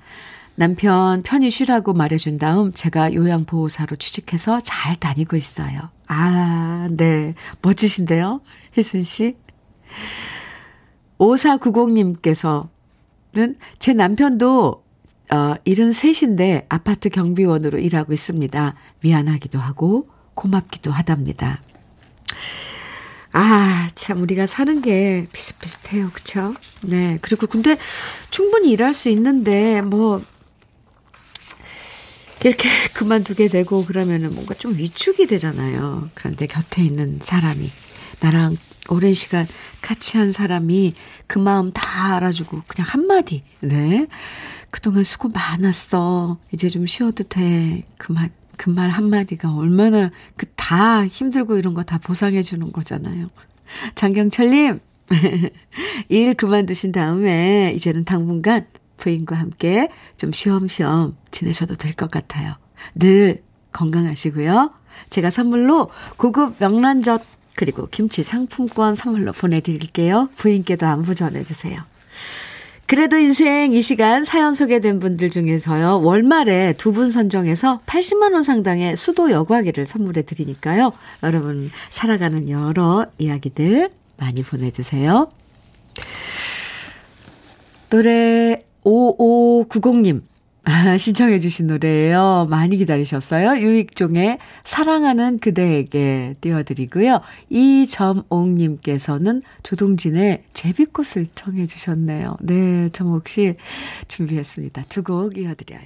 남편 0.54 1.22
편히 1.22 1.50
쉬라고 1.50 1.92
말해준 1.92 2.38
다음 2.38 2.72
제가 2.72 3.14
요양보호사로 3.14 3.94
취직해서 3.96 4.61
잘 4.61 4.96
다니고 4.96 5.37
있어요. 5.37 5.90
아, 6.09 6.88
네. 6.90 7.35
멋지신데요? 7.62 8.40
혜순 8.76 9.04
씨. 9.04 9.37
5490님께서는 11.18 12.68
제 13.78 13.92
남편도 13.92 14.85
어, 15.31 15.54
73인데 15.64 16.64
아파트 16.68 17.09
경비원으로 17.09 17.78
일하고 17.78 18.12
있습니다. 18.12 18.74
미안하기도 19.00 19.59
하고 19.61 20.09
고맙기도 20.35 20.90
하답니다. 20.90 21.61
아, 23.32 23.88
참, 23.94 24.22
우리가 24.22 24.46
사는 24.46 24.80
게 24.80 25.26
비슷비슷해요. 25.32 26.10
그쵸? 26.12 26.54
네. 26.82 27.18
그리고 27.20 27.46
근데 27.46 27.76
충분히 28.30 28.70
일할 28.70 28.94
수 28.94 29.08
있는데, 29.10 29.82
뭐, 29.82 30.22
이렇게 32.44 32.68
그만두게 32.94 33.48
되고 33.48 33.84
그러면은 33.84 34.34
뭔가 34.34 34.54
좀 34.54 34.76
위축이 34.76 35.26
되잖아요. 35.26 36.10
그런데 36.14 36.46
곁에 36.46 36.82
있는 36.82 37.18
사람이 37.20 37.70
나랑 38.20 38.56
오랜 38.90 39.12
시간 39.12 39.46
같이 39.80 40.16
한 40.16 40.32
사람이 40.32 40.94
그 41.26 41.38
마음 41.38 41.72
다 41.72 42.16
알아주고 42.16 42.62
그냥 42.66 42.88
한마디. 42.88 43.42
네. 43.60 44.06
그동안 44.70 45.04
수고 45.04 45.28
많았어. 45.28 46.38
이제 46.52 46.68
좀 46.68 46.86
쉬어도 46.86 47.24
돼. 47.24 47.84
그 47.96 48.12
말, 48.12 48.30
그 48.58 48.70
말 48.70 48.90
한마디가 48.90 49.54
얼마나 49.54 50.10
그 50.36 50.46
다 50.56 51.06
힘들고 51.06 51.56
이런 51.58 51.72
거 51.74 51.82
다 51.82 51.96
보상해 51.98 52.42
주는 52.42 52.70
거잖아요. 52.72 53.26
장경철님, 53.94 54.80
일 56.08 56.34
그만두신 56.34 56.92
다음에 56.92 57.72
이제는 57.74 58.04
당분간 58.04 58.66
부인과 58.98 59.36
함께 59.36 59.88
좀 60.16 60.32
쉬엄쉬엄 60.32 61.16
지내셔도 61.30 61.74
될 61.76 61.94
것 61.94 62.10
같아요. 62.10 62.54
늘 62.94 63.42
건강하시고요. 63.72 64.72
제가 65.10 65.30
선물로 65.30 65.90
고급 66.16 66.56
명란젓 66.58 67.22
그리고 67.54 67.86
김치 67.86 68.22
상품권 68.22 68.94
선물로 68.94 69.32
보내드릴게요. 69.32 70.28
부인께도 70.36 70.86
안부 70.86 71.14
전해주세요. 71.14 71.80
그래도 72.88 73.18
인생 73.18 73.72
이 73.72 73.83
시간 73.83 74.24
사연 74.24 74.55
소개된 74.55 74.98
분들 74.98 75.29
중에서요. 75.29 76.01
월말에 76.03 76.72
두 76.79 76.92
분 76.92 77.11
선정해서 77.11 77.81
80만 77.85 78.33
원 78.33 78.42
상당의 78.42 78.96
수도 78.96 79.31
여과기를 79.31 79.85
선물해 79.85 80.22
드리니까요. 80.22 80.92
여러분 81.22 81.68
살아가는 81.90 82.48
여러 82.48 83.05
이야기들 83.18 83.90
많이 84.16 84.42
보내주세요. 84.42 85.31
노래 87.90 88.64
5590님. 88.85 90.22
아, 90.70 90.98
신청해 90.98 91.40
주신 91.40 91.66
노래예요. 91.66 92.46
많이 92.50 92.76
기다리셨어요. 92.76 93.59
유익종의 93.62 94.37
사랑하는 94.64 95.38
그대에게 95.38 96.35
띄워드리고요. 96.42 97.22
이점옥님께서는 97.48 99.40
조동진의 99.62 100.44
제비꽃을 100.52 101.28
청해 101.35 101.66
주셨네요. 101.66 102.37
네, 102.42 102.90
씨 103.24 103.54
준비했습니다. 104.09 104.85
두 104.90 105.02
곡 105.02 105.38
이어드려요. 105.38 105.81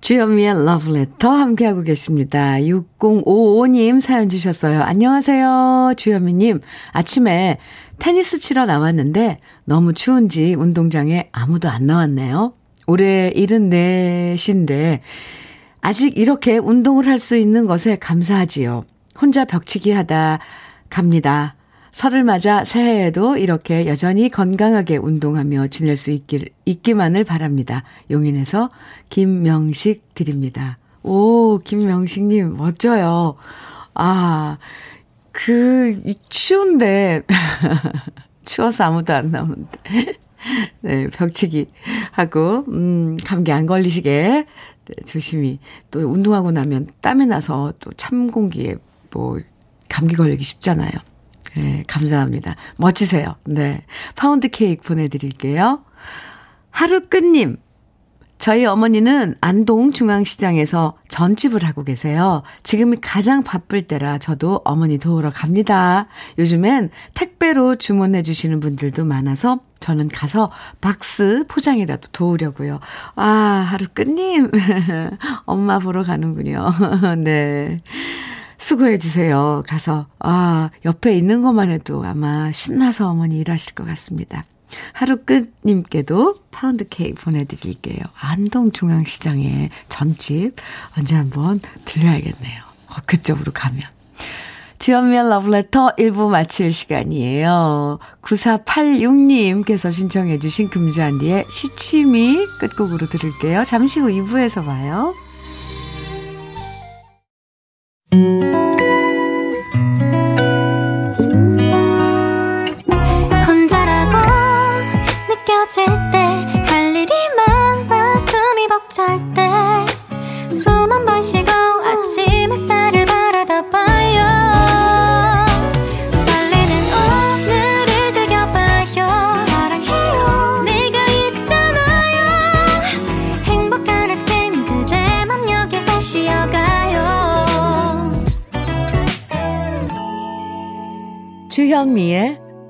주현미의 0.00 0.64
러브레터 0.64 1.28
함께하고 1.30 1.82
계십니다. 1.82 2.54
6055님 2.54 4.00
사연 4.00 4.30
주셨어요. 4.30 4.82
안녕하세요. 4.82 5.92
주현미님. 5.98 6.60
아침에 6.92 7.58
테니스 7.98 8.38
치러 8.40 8.64
나왔는데 8.64 9.36
너무 9.66 9.92
추운지 9.92 10.54
운동장에 10.54 11.28
아무도 11.32 11.68
안 11.68 11.86
나왔네요. 11.86 12.54
올해 12.92 13.32
74신데 13.34 15.00
아직 15.80 16.18
이렇게 16.18 16.58
운동을 16.58 17.06
할 17.06 17.18
수 17.18 17.36
있는 17.36 17.66
것에 17.66 17.96
감사하지요. 17.96 18.84
혼자 19.20 19.46
벽치기 19.46 19.92
하다 19.92 20.40
갑니다. 20.90 21.54
설을 21.92 22.22
맞아 22.22 22.64
새해에도 22.64 23.36
이렇게 23.38 23.86
여전히 23.86 24.28
건강하게 24.28 24.98
운동하며 24.98 25.68
지낼 25.68 25.96
수 25.96 26.10
있길, 26.10 26.50
있기만을 26.66 27.24
바랍니다. 27.24 27.82
용인에서 28.10 28.68
김명식 29.08 30.14
드립니다. 30.14 30.76
오, 31.02 31.58
김명식님, 31.64 32.56
멋져요. 32.56 33.36
아, 33.94 34.58
그, 35.32 35.98
이 36.04 36.14
추운데, 36.28 37.22
추워서 38.44 38.84
아무도 38.84 39.14
안 39.14 39.30
나오는데. 39.30 39.78
네, 40.80 41.06
벽치기 41.08 41.66
하고, 42.12 42.64
음, 42.68 43.16
감기 43.24 43.52
안 43.52 43.66
걸리시게 43.66 44.46
네, 44.84 44.94
조심히. 45.06 45.58
또 45.90 46.00
운동하고 46.00 46.50
나면 46.50 46.88
땀이 47.00 47.26
나서 47.26 47.72
또 47.78 47.90
찬 47.96 48.30
공기에 48.30 48.76
뭐, 49.10 49.38
감기 49.88 50.14
걸리기 50.16 50.42
쉽잖아요. 50.42 50.90
네, 51.56 51.84
감사합니다. 51.86 52.56
멋지세요. 52.78 53.36
네. 53.44 53.84
파운드 54.16 54.48
케이크 54.48 54.82
보내드릴게요. 54.82 55.84
하루 56.70 57.02
끝님, 57.08 57.58
저희 58.38 58.64
어머니는 58.64 59.36
안동 59.40 59.92
중앙시장에서 59.92 60.96
전집을 61.08 61.62
하고 61.64 61.84
계세요. 61.84 62.42
지금이 62.64 62.96
가장 63.00 63.44
바쁠 63.44 63.82
때라 63.86 64.18
저도 64.18 64.62
어머니 64.64 64.98
도우러 64.98 65.30
갑니다. 65.30 66.08
요즘엔 66.38 66.90
택배로 67.14 67.76
주문해 67.76 68.22
주시는 68.24 68.58
분들도 68.58 69.04
많아서 69.04 69.60
저는 69.82 70.08
가서 70.08 70.50
박스 70.80 71.44
포장이라도 71.48 72.08
도우려고요. 72.12 72.80
아, 73.16 73.26
하루 73.68 73.86
끝님. 73.92 74.50
엄마 75.44 75.78
보러 75.78 76.02
가는군요. 76.02 76.72
네. 77.22 77.82
수고해 78.58 78.96
주세요. 78.96 79.64
가서, 79.66 80.06
아, 80.20 80.70
옆에 80.84 81.16
있는 81.16 81.42
것만 81.42 81.68
해도 81.70 82.04
아마 82.04 82.52
신나서 82.52 83.10
어머니 83.10 83.38
일하실 83.40 83.74
것 83.74 83.84
같습니다. 83.88 84.44
하루 84.92 85.18
끝님께도 85.24 86.36
파운드 86.52 86.88
케이크 86.88 87.20
보내드릴게요. 87.20 87.98
안동중앙시장에 88.14 89.68
전집 89.88 90.56
언제 90.96 91.16
한번 91.16 91.58
들려야겠네요. 91.84 92.62
어, 92.86 92.94
그쪽으로 93.04 93.52
가면. 93.52 93.82
주연미의 94.82 95.28
러브레터 95.28 95.94
1부 95.96 96.28
마칠 96.28 96.72
시간이에요. 96.72 98.00
9486님께서 98.20 99.92
신청해 99.92 100.40
주신 100.40 100.68
금잔디의 100.70 101.44
시치미 101.48 102.48
끝곡으로 102.58 103.06
들을게요. 103.06 103.62
잠시 103.62 104.00
후 104.00 104.08
2부에서 104.08 104.66
봐요. 104.66 105.14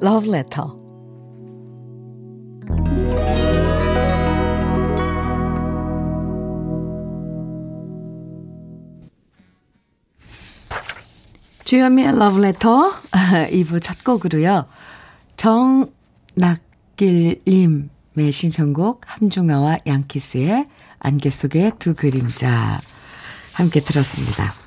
Letter. 0.05 0.65
주현미의 11.65 12.15
Letter 12.38 12.93
2부 13.53 13.81
첫 13.81 14.03
곡으로요. 14.03 14.67
정낙길님의 15.37 18.33
신청곡 18.33 19.03
함중아와 19.07 19.79
양키스의 19.87 20.67
안개 20.99 21.31
속의 21.31 21.73
두 21.79 21.95
그림자 21.95 22.81
함께 23.55 23.79
들었습니다. 23.81 24.62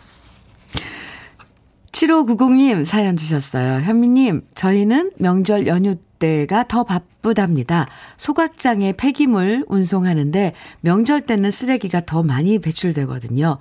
7590님 1.95 2.84
사연 2.84 3.15
주셨어요. 3.15 3.79
현미님, 3.79 4.41
저희는 4.53 5.12
명절 5.17 5.65
연휴 5.67 5.95
때가 6.19 6.65
더 6.67 6.84
바쁘답니다. 6.84 7.88
소각장에 8.17 8.91
폐기물 8.93 9.63
운송하는데 9.69 10.53
명절 10.81 11.21
때는 11.21 11.51
쓰레기가 11.51 12.01
더 12.05 12.21
많이 12.21 12.60
배출되거든요. 12.60 13.60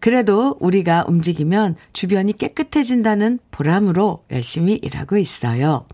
그래도 0.00 0.56
우리가 0.60 1.04
움직이면 1.06 1.76
주변이 1.92 2.32
깨끗해진다는 2.32 3.38
보람으로 3.50 4.24
열심히 4.30 4.78
일하고 4.80 5.18
있어요. 5.18 5.84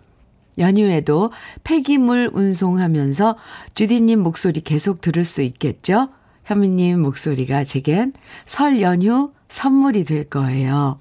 연휴에도 0.59 1.33
폐기물 1.65 2.31
운송하면서 2.33 3.37
주디님 3.75 4.21
목소리 4.21 4.61
계속 4.61 5.01
들을 5.01 5.25
수 5.25 5.43
있겠죠? 5.43 6.09
현미님 6.45 7.01
목소리가 7.03 7.65
제겐 7.65 8.13
설 8.47 8.81
연휴 8.81 9.33
선물이 9.49 10.05
될 10.05 10.25
거예요. 10.31 11.01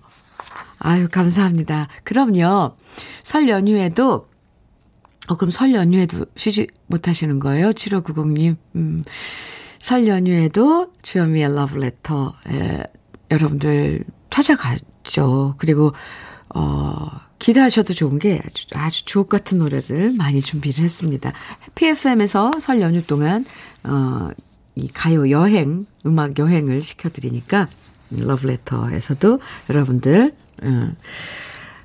아유, 0.79 1.07
감사합니다. 1.11 1.87
그럼요. 2.03 2.75
설 3.23 3.49
연휴에도, 3.49 4.27
어, 5.27 5.37
그럼 5.37 5.51
설 5.51 5.73
연휴에도 5.73 6.25
쉬지 6.35 6.67
못하시는 6.87 7.39
거예요? 7.39 7.71
7590님. 7.71 8.57
음, 8.75 9.03
설 9.79 10.07
연휴에도 10.07 10.93
주현미의 11.01 11.53
러브레터, 11.55 12.35
에, 12.49 12.83
여러분들 13.31 14.03
찾아가죠. 14.29 15.55
그리고, 15.57 15.93
어, 16.55 17.07
기대하셔도 17.39 17.93
좋은 17.93 18.19
게 18.19 18.41
아주, 18.45 18.65
아주 18.75 19.05
주옥 19.05 19.29
같은 19.29 19.59
노래들 19.59 20.13
많이 20.13 20.41
준비를 20.41 20.83
했습니다. 20.83 21.31
PFM에서 21.75 22.51
설 22.59 22.81
연휴 22.81 23.01
동안, 23.05 23.45
어, 23.83 24.29
이 24.75 24.87
가요 24.89 25.29
여행, 25.29 25.85
음악 26.05 26.37
여행을 26.37 26.83
시켜드리니까, 26.83 27.67
러브레터에서도 28.11 29.39
여러분들 29.69 30.35
음, 30.63 30.95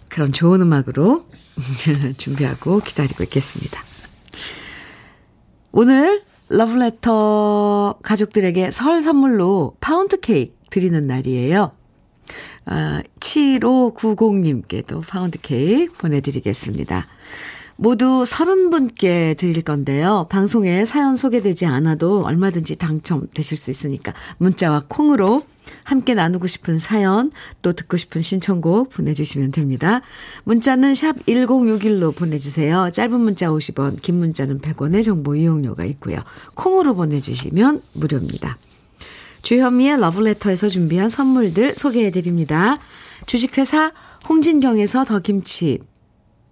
그런 0.09 0.33
좋은 0.33 0.61
음악으로 0.61 1.27
준비하고 2.19 2.81
기다리고 2.81 3.23
있겠습니다. 3.25 3.81
오늘 5.73 6.23
러브레터 6.49 7.99
가족들에게 8.03 8.71
설 8.71 9.03
선물로 9.03 9.77
파운드 9.81 10.21
케이크 10.21 10.55
드리는 10.71 11.07
날이에요. 11.07 11.73
아, 12.67 13.03
7590님께도 13.21 15.07
파운드 15.07 15.39
케이크 15.41 15.93
보내드리겠습니다. 15.95 17.07
모두 17.77 18.25
30분께 18.25 19.37
드릴 19.37 19.63
건데요. 19.63 20.27
방송에 20.31 20.85
사연 20.85 21.17
소개되지 21.17 21.67
않아도 21.67 22.25
얼마든지 22.25 22.77
당첨되실 22.77 23.57
수 23.57 23.71
있으니까 23.71 24.13
문자와 24.39 24.85
콩으로 24.89 25.43
함께 25.83 26.15
나누고 26.15 26.47
싶은 26.47 26.79
사연, 26.79 27.31
또 27.63 27.73
듣고 27.73 27.97
싶은 27.97 28.23
신청곡 28.23 28.91
보내주시면 28.91 29.51
됩니다. 29.51 30.03
문자는 30.45 30.95
샵 30.95 31.17
1061로 31.27 32.15
보내주세요. 32.15 32.91
짧은 32.93 33.19
문자 33.19 33.49
50원, 33.49 34.01
긴 34.03 34.19
문자는 34.19 34.61
100원의 34.61 35.03
정보 35.03 35.35
이용료가 35.35 35.85
있고요. 35.87 36.23
콩으로 36.55 36.95
보내주시면 36.95 37.83
무료입니다. 37.95 38.59
주현미의 39.43 40.01
러브레터에서 40.01 40.69
준비한 40.69 41.09
선물들 41.09 41.75
소개해드립니다. 41.77 42.79
주식회사 43.27 43.93
홍진경에서 44.29 45.05
더김치, 45.05 45.81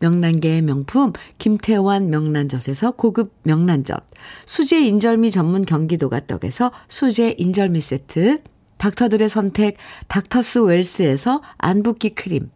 명란계의 0.00 0.62
명품 0.62 1.12
김태환 1.38 2.10
명란젓에서 2.10 2.92
고급 2.92 3.34
명란젓, 3.44 4.06
수제 4.46 4.86
인절미 4.86 5.30
전문 5.30 5.64
경기도가 5.64 6.26
떡에서 6.26 6.72
수제 6.88 7.36
인절미 7.38 7.80
세트, 7.80 8.42
닥터들의 8.78 9.28
선택 9.28 9.76
닥터스 10.08 10.58
웰스에서 10.60 11.42
안붓기 11.58 12.10
크림, 12.10 12.50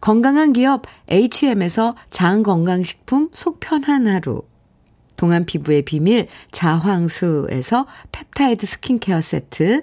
건강한 0.00 0.52
기업 0.52 0.82
H&M에서 1.10 1.96
장건강식품 2.10 3.30
속편한 3.32 4.06
하루, 4.06 4.42
동안 5.24 5.46
피부의 5.46 5.80
비밀 5.82 6.28
자황수에서 6.52 7.86
펩타이드 8.12 8.66
스킨케어 8.66 9.22
세트, 9.22 9.80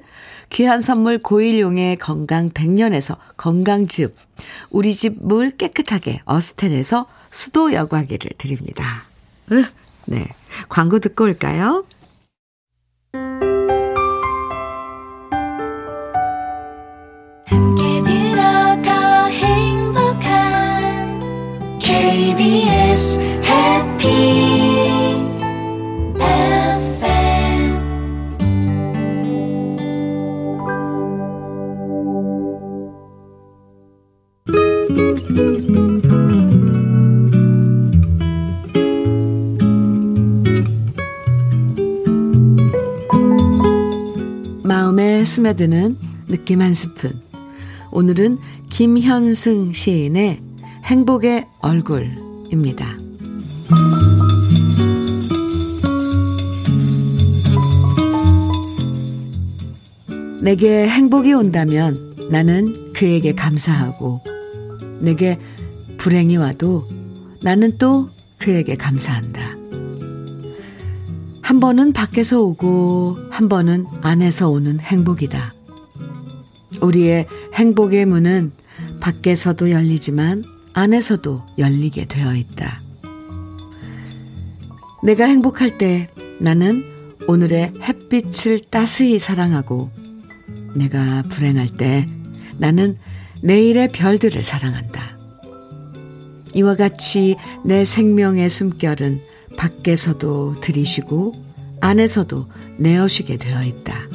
귀한 0.52 0.82
선물 0.82 1.18
고일용의 1.18 1.96
건강 1.96 2.52
100년에서 2.52 3.18
건강즙, 3.38 4.16
우리 4.70 4.94
집 4.94 5.16
물 5.20 5.50
깨끗하게 5.50 6.22
어스텐에서 6.26 7.08
수도 7.32 7.74
여과기를 7.74 8.34
드립니다. 8.38 9.02
네. 10.06 10.28
광고 10.70 11.00
듣고 11.00 11.24
올까요? 11.24 11.86
함께 17.48 18.04
들어가 18.04 19.26
행복한 19.26 20.80
KBS 21.80 23.41
스며드는 45.42 45.98
느낌 46.28 46.62
한 46.62 46.74
스푼. 46.74 47.20
오늘은 47.92 48.38
김현승 48.70 49.74
시인의 49.74 50.40
행복의 50.86 51.48
얼굴입니다. 51.60 52.98
내게 60.42 60.88
행복이 60.88 61.34
온다면 61.34 62.16
나는 62.30 62.94
그에게 62.94 63.34
감사하고, 63.34 64.22
내게 65.00 65.40
불행이 65.98 66.38
와도 66.38 66.88
나는 67.42 67.78
또 67.80 68.10
그에게 68.38 68.76
감사한다. 68.76 69.61
한 71.42 71.60
번은 71.60 71.94
밖에서 71.94 72.42
오고, 72.42 73.18
한 73.30 73.50
번은 73.50 73.88
안에서 74.02 74.50
오는 74.50 74.80
행복이다. 74.80 75.54
우리의 76.82 77.28
행복의 77.54 78.06
문은 78.06 78.52
밖에서도 79.02 79.72
열리지만 79.72 80.44
안에서도 80.74 81.46
열리게 81.58 82.06
되어 82.06 82.36
있다. 82.36 82.82
내가 85.04 85.26
행복할 85.26 85.78
때 85.78 86.08
나는 86.40 86.86
오늘의 87.28 87.74
햇빛을 87.82 88.62
따스히 88.70 89.20
사랑하고 89.20 89.90
내가 90.76 91.24
불행할 91.24 91.68
때 91.68 92.08
나는 92.58 92.98
내일의 93.42 93.90
별들을 93.90 94.42
사랑한다. 94.44 95.18
이와 96.54 96.76
같이 96.76 97.36
내 97.66 97.86
생명의 97.86 98.50
숨결은 98.50 99.22
밖에서도 99.62 100.56
들이쉬고 100.60 101.34
안에서도 101.82 102.48
내어쉬게 102.78 103.38
되어 103.38 103.64
있다. 103.64 104.08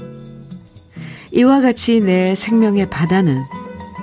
이와 1.31 1.61
같이 1.61 2.01
내 2.01 2.35
생명의 2.35 2.91
바다는 2.91 3.45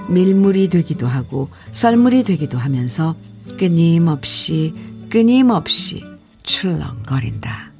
밀물이 0.08 0.70
되기도 0.70 1.06
하고 1.06 1.50
썰물이 1.74 2.24
되기도 2.24 2.58
하면서 2.58 3.18
끊임없이 3.60 4.74
끊임없이 5.10 6.06
출렁거린다. 6.44 7.72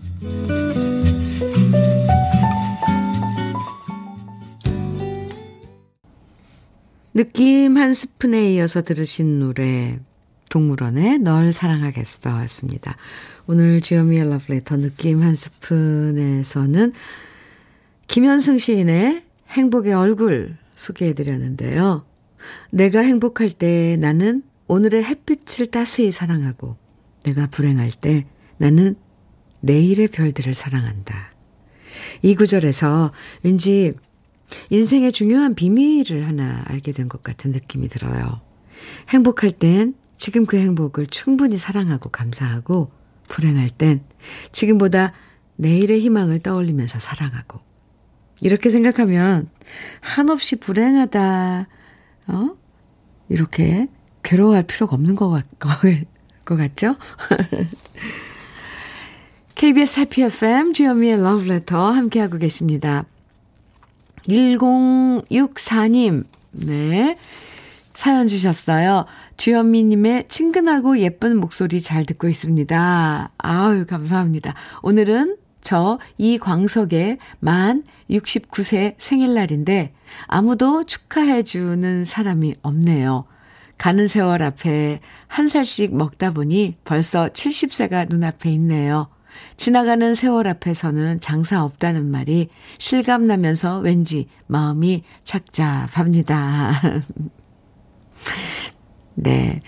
느낌 7.14 7.78
한 7.78 7.94
스푼에 7.94 8.56
이어서 8.56 8.82
들으신 8.82 9.40
노래 9.40 10.00
동물원의 10.50 11.20
널 11.20 11.54
사랑하겠어 11.54 12.42
였습니다. 12.44 12.98
오늘 13.46 13.82
주여미의 13.82 14.30
러브레터 14.30 14.78
느낌 14.78 15.22
한 15.22 15.36
스푼에서는 15.36 16.94
김현승 18.08 18.58
시인의 18.58 19.24
행복의 19.50 19.94
얼굴 19.94 20.56
소개해드렸는데요. 20.76 22.06
내가 22.72 23.00
행복할 23.02 23.50
때 23.50 23.98
나는 24.00 24.44
오늘의 24.68 25.04
햇빛을 25.04 25.68
따스히 25.68 26.12
사랑하고 26.12 26.78
내가 27.24 27.48
불행할 27.48 27.92
때 27.92 28.26
나는 28.58 28.96
내일의 29.60 30.08
별들을 30.08 30.54
사랑한다. 30.54 31.34
이 32.22 32.36
구절에서 32.36 33.12
왠지 33.44 33.94
인생의 34.70 35.12
중요한 35.12 35.54
비밀을 35.54 36.26
하나 36.28 36.64
알게 36.68 36.94
된 36.94 37.10
것 37.10 37.24
같은 37.24 37.52
느낌이 37.52 37.90
들어요. 37.90 38.40
행복할 39.10 39.52
땐 39.52 39.96
지금 40.16 40.46
그 40.46 40.58
행복을 40.58 41.08
충분히 41.08 41.58
사랑하고 41.58 42.10
감사하고 42.10 43.03
불행할 43.34 43.70
땐 43.72 44.04
지금보다 44.52 45.14
내일의 45.56 46.02
희망을 46.02 46.38
떠올리면서 46.40 47.00
사랑하고 47.00 47.62
이렇게 48.42 48.70
생각하면 48.70 49.50
한없이 50.02 50.58
불행하다, 50.58 51.68
어? 52.28 52.50
이렇게 53.30 53.88
괴로워할 54.22 54.64
필요가 54.64 54.96
없는 54.96 55.16
것, 55.16 55.30
같, 55.30 55.46
것 56.46 56.58
같죠? 56.58 56.96
KBS 59.56 60.02
해피 60.02 60.24
FM 60.24 60.74
주현미의 60.74 61.24
러브레터 61.24 61.92
함께하고 61.92 62.38
계십니다. 62.38 63.06
1064님, 64.28 66.26
네. 66.52 67.18
사연 67.94 68.28
주셨어요. 68.28 69.06
주현미님의 69.38 70.28
친근하고 70.28 71.00
예쁜 71.00 71.38
목소리 71.38 71.82
잘 71.82 72.06
듣고 72.06 72.28
있습니다. 72.28 73.32
아유, 73.38 73.86
감사합니다. 73.86 74.56
오늘은 74.82 75.38
저 75.62 76.00
이광석의 76.18 77.20
만 77.40 77.84
69세 78.10 78.96
생일날인데 78.98 79.94
아무도 80.28 80.84
축하해주는 80.84 82.04
사람이 82.04 82.56
없네요. 82.62 83.26
가는 83.78 84.08
세월 84.08 84.44
앞에 84.44 85.00
한 85.28 85.48
살씩 85.48 85.96
먹다 85.96 86.32
보니 86.32 86.78
벌써 86.84 87.30
70세가 87.30 88.10
눈앞에 88.10 88.52
있네요. 88.52 89.08
지나가는 89.58 90.14
세월 90.14 90.48
앞에서는 90.48 91.20
장사 91.20 91.64
없다는 91.64 92.10
말이 92.10 92.50
실감나면서 92.78 93.80
왠지 93.80 94.28
마음이 94.48 95.04
착잡합니다. 95.24 97.02
네. 99.16 99.62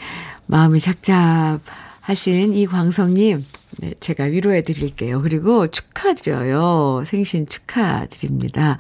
마음이 0.48 0.80
착잡하신 0.80 2.54
이광성님, 2.54 3.46
네, 3.80 3.94
제가 4.00 4.26
위로해 4.26 4.62
드릴게요. 4.62 5.22
그리고 5.22 5.68
축하드려요. 5.68 7.04
생신 7.06 7.48
축하드립니다. 7.48 8.78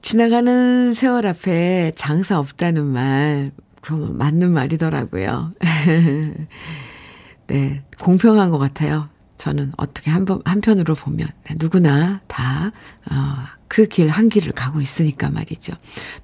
지나가는 0.00 0.92
세월 0.92 1.26
앞에 1.26 1.92
장사 1.94 2.38
없다는 2.38 2.84
말, 2.84 3.52
그럼 3.80 4.16
맞는 4.18 4.52
말이더라고요. 4.52 5.52
네, 7.46 7.82
공평한 8.00 8.50
것 8.50 8.58
같아요. 8.58 9.08
저는 9.38 9.72
어떻게 9.76 10.10
한 10.10 10.24
번, 10.24 10.40
한편으로 10.44 10.94
보면 10.94 11.28
누구나 11.56 12.20
다, 12.26 12.72
어, 13.10 13.44
그 13.74 13.88
길, 13.88 14.08
한 14.08 14.28
길을 14.28 14.52
가고 14.52 14.80
있으니까 14.80 15.30
말이죠. 15.30 15.72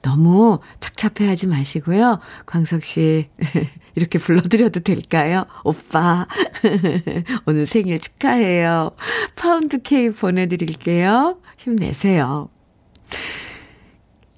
너무 0.02 0.60
착잡해 0.78 1.28
하지 1.28 1.48
마시고요. 1.48 2.20
광석 2.46 2.84
씨, 2.84 3.28
이렇게 3.96 4.20
불러드려도 4.20 4.78
될까요? 4.78 5.46
오빠, 5.64 6.28
오늘 7.46 7.66
생일 7.66 7.98
축하해요. 7.98 8.92
파운드 9.34 9.82
케이크 9.82 10.14
보내드릴게요. 10.14 11.40
힘내세요. 11.58 12.50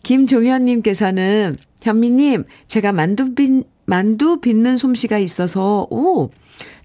김종현님께서는, 0.03 1.57
현미님, 1.83 2.45
제가 2.67 2.93
만두 2.93 3.35
빚, 3.35 3.67
만두 3.85 4.41
빚는 4.41 4.79
솜씨가 4.79 5.19
있어서, 5.19 5.87
오, 5.91 6.31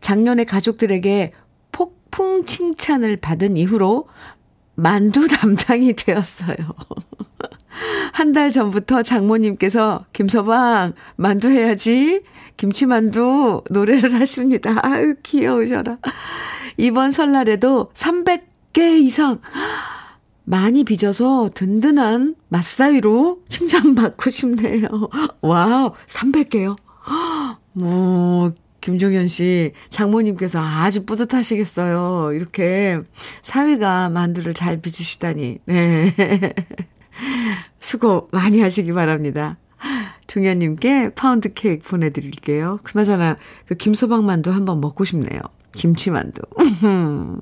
작년에 0.02 0.44
가족들에게 0.44 1.32
폭풍 1.72 2.44
칭찬을 2.44 3.16
받은 3.16 3.56
이후로 3.56 4.08
만두 4.78 5.28
담당이 5.28 5.94
되었어요. 5.94 6.56
한 8.14 8.34
달 8.34 8.50
전부터 8.52 9.04
장모님께서 9.04 10.06
김서방 10.14 10.94
만두 11.16 11.50
해야지 11.50 12.22
김치만두 12.58 13.64
노래를 13.70 14.14
하십니다. 14.20 14.80
아유 14.84 15.16
귀여우셔라. 15.24 15.98
이번 16.78 17.12
설날에도 17.12 17.92
300개 17.94 19.00
이상 19.02 19.40
많이 20.44 20.84
빚어서 20.84 21.50
든든한 21.54 22.36
맏사위로 22.50 23.42
칭찬받고 23.50 24.30
싶네요. 24.30 24.88
와우 25.42 25.92
300개요. 26.06 26.76
뭐 27.74 28.54
김종현 28.88 29.28
씨, 29.28 29.74
장모님께서 29.90 30.62
아주 30.62 31.04
뿌듯하시겠어요. 31.04 32.32
이렇게 32.32 32.98
사위가 33.42 34.08
만두를 34.08 34.54
잘 34.54 34.80
빚으시다니. 34.80 35.58
네. 35.66 36.16
수고 37.82 38.30
많이 38.32 38.62
하시기 38.62 38.94
바랍니다. 38.94 39.58
종현님께 40.28 41.16
파운드 41.16 41.54
케이크 41.54 41.86
보내드릴게요. 41.86 42.80
그나저나 42.84 43.36
그 43.66 43.76
김서방 43.76 44.26
만두 44.26 44.52
한번 44.52 44.80
먹고 44.80 45.04
싶네요. 45.04 45.42
김치 45.74 46.10
만두. 46.10 46.42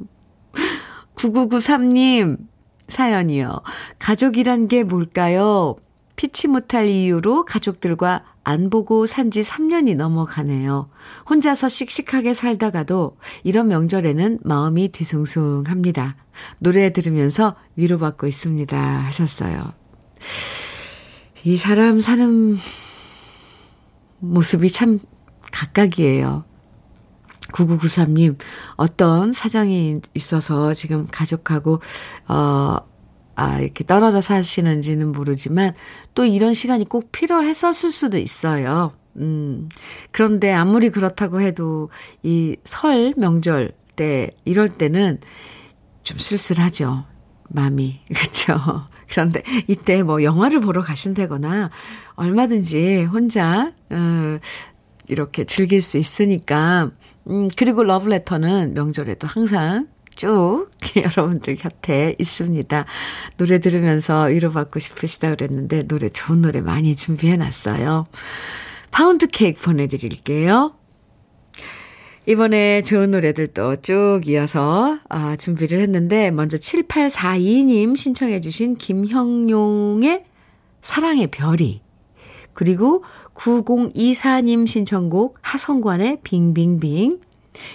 9993님 1.14 2.40
사연이요. 2.88 3.62
가족이란 4.00 4.68
게 4.68 4.82
뭘까요? 4.82 5.76
피치 6.16 6.48
못할 6.48 6.88
이유로 6.88 7.46
가족들과 7.46 8.24
안 8.44 8.70
보고 8.70 9.06
산 9.06 9.32
지 9.32 9.42
3년이 9.42 9.96
넘어가네요. 9.96 10.90
혼자서 11.30 11.68
씩씩하게 11.68 12.34
살다가도 12.34 13.18
이런 13.44 13.68
명절에는 13.68 14.40
마음이 14.44 14.90
뒤숭숭합니다. 14.90 16.16
노래 16.60 16.94
들으면서 16.94 17.56
위로받고 17.76 18.28
있습니다. 18.28 18.78
하셨어요. 18.78 19.74
이 21.44 21.58
사람 21.58 22.00
사는 22.00 22.58
모습이 24.20 24.70
참 24.70 25.00
각각이에요. 25.52 26.44
9993님, 27.52 28.38
어떤 28.76 29.32
사정이 29.32 30.02
있어서 30.14 30.74
지금 30.74 31.08
가족하고, 31.08 31.80
어, 32.28 32.78
아, 33.36 33.60
이렇게 33.60 33.84
떨어져 33.84 34.22
사시는지는 34.22 35.12
모르지만 35.12 35.74
또 36.14 36.26
이런 36.26 36.54
시간이 36.54 36.86
꼭 36.86 37.12
필요했었을 37.12 37.92
수도 37.92 38.18
있어요. 38.18 38.94
음, 39.18 39.70
그런데 40.12 40.52
아무리 40.54 40.90
그렇다고 40.90 41.42
해도 41.42 41.90
이 42.24 42.56
설 42.66 43.14
명절 43.18 43.72
때, 43.96 44.32
이럴 44.46 44.70
때는 44.70 45.20
좀 46.04 46.20
쓸쓸하죠. 46.20 47.06
마음이. 47.50 48.00
그쵸. 48.16 48.86
그런데 49.10 49.44
이때 49.68 50.04
뭐 50.04 50.24
영화를 50.24 50.60
보러 50.62 50.82
가신다거나 50.82 51.70
얼마든지 52.16 53.04
혼자, 53.06 53.72
음, 53.92 54.40
이렇게 55.08 55.46
즐길 55.46 55.82
수 55.82 55.98
있으니까, 55.98 56.92
음, 57.30 57.50
그리고 57.56 57.84
러브레터는 57.84 58.74
명절에도 58.74 59.28
항상 59.28 59.88
쭉 60.16 60.70
여러분들 60.96 61.56
곁에 61.56 62.16
있습니다. 62.20 62.86
노래 63.38 63.60
들으면서 63.60 64.24
위로받고 64.24 64.80
싶으시다 64.80 65.30
그랬는데 65.32 65.84
노래 65.84 66.10
좋은 66.10 66.42
노래 66.42 66.62
많이 66.62 66.96
준비해 66.96 67.38
놨어요. 67.38 68.06
파운드 68.92 69.28
케이크 69.28 69.62
보내드릴게요. 69.62 70.76
이번에 72.28 72.82
좋은 72.82 73.12
노래들도 73.12 73.78
쭉 73.78 74.22
이어서 74.26 74.98
아, 75.10 75.36
준비를 75.36 75.80
했는데 75.82 76.32
먼저 76.32 76.58
7842님 76.58 77.96
신청해 77.96 78.42
주신 78.42 78.78
김형용의 78.78 80.26
사랑의 80.82 81.28
별이 81.28 81.82
그리고 82.54 83.04
9024님 83.36 84.66
신청곡 84.66 85.38
하성관의 85.42 86.20
빙빙빙 86.24 87.20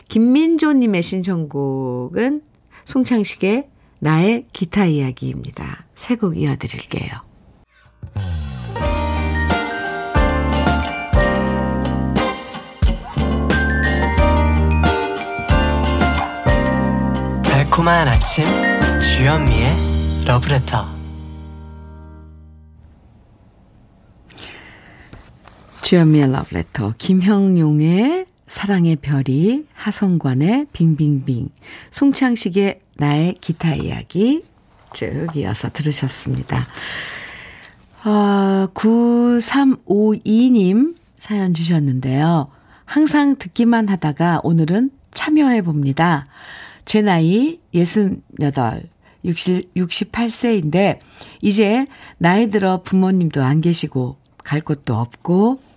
김민조님의 0.08 1.02
신청곡은 1.02 2.42
송창식의 2.84 3.68
나의 4.00 4.46
기타 4.52 4.86
이야기입니다. 4.86 5.86
세곡 5.94 6.36
이어드릴게요. 6.36 7.10
달콤한 17.44 18.08
아침 18.08 18.46
주현미의 19.00 19.66
러브레터 20.26 21.00
주현미의 25.82 26.32
러브레터 26.32 26.94
김형용의 26.98 28.26
사랑의 28.50 28.96
별이, 28.96 29.64
하성관의 29.74 30.66
빙빙빙, 30.72 31.50
송창식의 31.92 32.80
나의 32.96 33.34
기타 33.40 33.76
이야기 33.76 34.44
쭉 34.92 35.28
이어서 35.36 35.70
들으셨습니다. 35.70 36.66
어, 38.04 38.66
9352님 38.74 40.96
사연 41.16 41.54
주셨는데요. 41.54 42.48
항상 42.84 43.36
듣기만 43.36 43.88
하다가 43.88 44.40
오늘은 44.42 44.90
참여해 45.12 45.62
봅니다. 45.62 46.26
제 46.84 47.02
나이 47.02 47.60
68, 47.72 48.82
60, 49.24 49.74
68세인데 49.74 50.98
이제 51.40 51.86
나이 52.18 52.50
들어 52.50 52.82
부모님도 52.82 53.44
안 53.44 53.60
계시고 53.60 54.16
갈 54.42 54.60
곳도 54.60 54.96
없고 54.96 55.69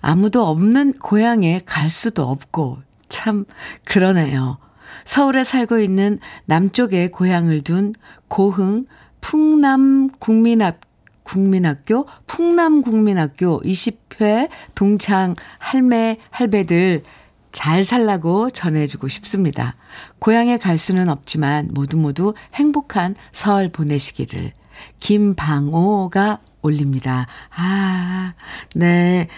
아무도 0.00 0.46
없는 0.46 0.94
고향에 0.94 1.62
갈 1.64 1.90
수도 1.90 2.24
없고 2.24 2.78
참 3.08 3.44
그러네요. 3.84 4.58
서울에 5.04 5.44
살고 5.44 5.78
있는 5.78 6.18
남쪽에 6.46 7.08
고향을 7.08 7.62
둔 7.62 7.94
고흥 8.28 8.86
풍남 9.20 10.08
국민학 10.18 10.80
국민학교 11.22 12.06
풍남 12.26 12.82
국민학교 12.82 13.60
20회 13.62 14.48
동창 14.74 15.34
할매 15.58 16.18
할배들 16.30 17.02
잘 17.50 17.84
살라고 17.84 18.50
전해주고 18.50 19.08
싶습니다. 19.08 19.76
고향에 20.18 20.58
갈 20.58 20.76
수는 20.76 21.08
없지만 21.08 21.70
모두 21.72 21.96
모두 21.96 22.34
행복한 22.54 23.14
설 23.32 23.68
보내시기를 23.70 24.52
김방호가 24.98 26.40
올립니다. 26.62 27.26
아, 27.56 28.34
네. 28.74 29.28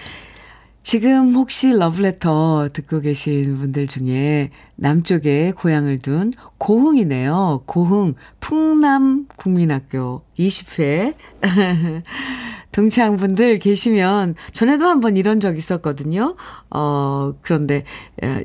지금 0.87 1.35
혹시 1.35 1.73
러브레터 1.73 2.69
듣고 2.73 3.01
계신 3.01 3.57
분들 3.57 3.89
중에 3.89 4.51
남쪽에 4.77 5.51
고향을 5.51 5.99
둔 5.99 6.33
고흥이네요. 6.59 7.65
고흥 7.67 8.15
풍남 8.39 9.27
국민학교 9.37 10.23
20회 10.39 11.15
동창분들 12.71 13.59
계시면 13.59 14.37
전에도 14.53 14.87
한번 14.87 15.17
이런 15.17 15.41
적 15.41 15.59
있었거든요. 15.59 16.37
어, 16.71 17.35
그런데 17.43 17.83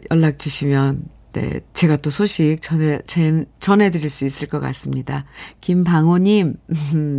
연락 0.10 0.40
주시면 0.40 1.04
네, 1.34 1.62
제가 1.74 1.96
또 1.98 2.10
소식 2.10 2.58
전해, 2.62 3.00
전해드릴 3.60 4.10
수 4.10 4.26
있을 4.26 4.48
것 4.50 4.60
같습니다. 4.60 5.24
김방호님, 5.62 6.56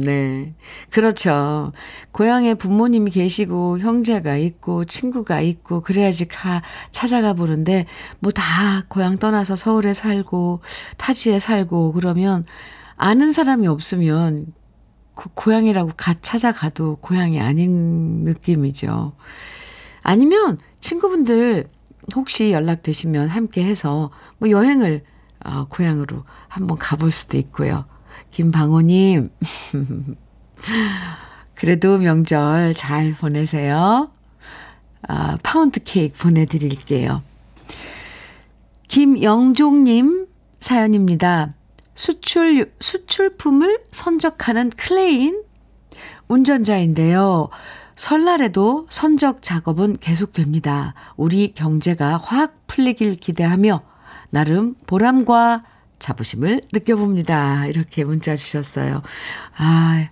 네. 0.05 0.55
그렇죠. 0.91 1.73
고향에 2.11 2.55
부모님이 2.55 3.11
계시고, 3.11 3.79
형제가 3.79 4.37
있고, 4.37 4.85
친구가 4.85 5.41
있고, 5.41 5.81
그래야지 5.81 6.29
가, 6.29 6.63
찾아가 6.91 7.33
보는데, 7.33 7.87
뭐 8.21 8.33
다 8.33 8.85
고향 8.89 9.17
떠나서 9.17 9.57
서울에 9.57 9.95
살고, 9.95 10.61
타지에 10.99 11.39
살고, 11.39 11.93
그러면, 11.93 12.45
아는 12.97 13.33
사람이 13.33 13.67
없으면, 13.67 14.53
그 15.15 15.31
고향이라고 15.35 15.93
가 15.97 16.15
찾아가도 16.21 16.97
고향이 16.97 17.41
아닌 17.41 18.25
느낌이죠. 18.25 19.13
아니면, 20.03 20.59
친구분들, 20.81 21.69
혹시 22.15 22.53
연락되시면 22.53 23.29
함께 23.29 23.65
해서 23.65 24.11
뭐 24.39 24.51
여행을 24.51 25.03
어, 25.45 25.67
고향으로 25.69 26.25
한번 26.49 26.79
가볼 26.79 27.11
수도 27.11 27.37
있고요. 27.39 27.85
김방호님, 28.31 29.31
그래도 31.55 31.99
명절 31.99 32.75
잘 32.75 33.13
보내세요. 33.13 34.11
아, 35.09 35.37
파운드 35.43 35.81
케이크 35.83 36.17
보내드릴게요. 36.19 37.23
김영종님 38.89 40.27
사연입니다. 40.61 41.55
수출, 41.95 42.73
수출품을 42.81 43.85
선적하는 43.91 44.71
크레인 44.71 45.43
운전자인데요. 46.29 47.49
설날에도 47.97 48.87
선적 48.89 49.43
작업은 49.43 49.99
계속됩니다. 49.99 50.95
우리 51.17 51.53
경제가 51.55 52.17
확 52.17 52.67
풀리길 52.67 53.17
기대하며 53.17 53.83
나름 54.31 54.75
보람과 54.87 55.65
자부심을 55.99 56.63
느껴봅니다. 56.73 57.67
이렇게 57.67 58.05
문자 58.05 58.35
주셨어요. 58.35 59.03
아, 59.57 60.09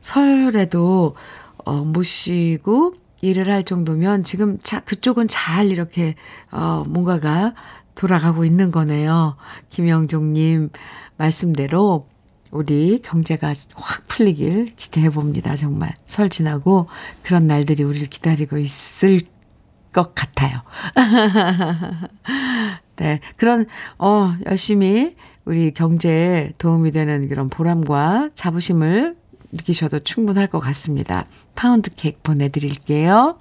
설에도 0.00 1.16
어, 1.64 1.84
모시고 1.84 2.94
일을 3.22 3.48
할 3.48 3.62
정도면 3.62 4.24
지금 4.24 4.58
자, 4.62 4.80
그쪽은 4.80 5.28
잘 5.28 5.66
이렇게 5.66 6.16
어, 6.50 6.84
뭔가가 6.88 7.54
돌아가고 7.94 8.44
있는 8.44 8.70
거네요. 8.70 9.36
김영종님 9.70 10.70
말씀대로 11.16 12.08
우리 12.52 13.00
경제가 13.02 13.54
확 13.74 14.06
풀리길 14.08 14.74
기대해 14.76 15.08
봅니다. 15.10 15.56
정말 15.56 15.96
설 16.06 16.28
지나고 16.28 16.86
그런 17.22 17.46
날들이 17.46 17.82
우리를 17.82 18.06
기다리고 18.08 18.58
있을 18.58 19.22
것 19.92 20.14
같아요. 20.14 20.62
네. 22.96 23.20
그런, 23.36 23.66
어, 23.98 24.34
열심히 24.46 25.16
우리 25.44 25.72
경제에 25.72 26.52
도움이 26.58 26.92
되는 26.92 27.28
그런 27.28 27.48
보람과 27.48 28.30
자부심을 28.34 29.16
느끼셔도 29.50 30.00
충분할 30.00 30.46
것 30.46 30.60
같습니다. 30.60 31.26
파운드 31.54 31.90
케이크 31.94 32.18
보내드릴게요. 32.22 33.38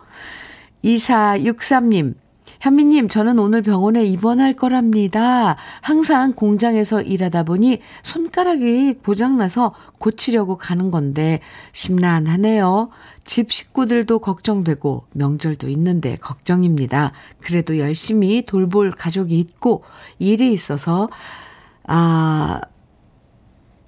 2463님, 0.83 2.15
현미님, 2.61 3.09
저는 3.09 3.39
오늘 3.39 3.63
병원에 3.63 4.05
입원할 4.05 4.53
거랍니다. 4.53 5.57
항상 5.81 6.33
공장에서 6.33 7.01
일하다 7.01 7.43
보니 7.43 7.81
손가락이 8.03 8.99
고장나서 9.03 9.73
고치려고 9.97 10.57
가는 10.57 10.91
건데 10.91 11.39
심란하네요. 11.73 12.89
집 13.25 13.51
식구들도 13.51 14.19
걱정되고 14.19 15.05
명절도 15.13 15.69
있는데 15.69 16.17
걱정입니다. 16.17 17.13
그래도 17.39 17.79
열심히 17.79 18.45
돌볼 18.45 18.91
가족이 18.91 19.39
있고 19.39 19.83
일이 20.19 20.53
있어서, 20.53 21.09
아, 21.87 22.61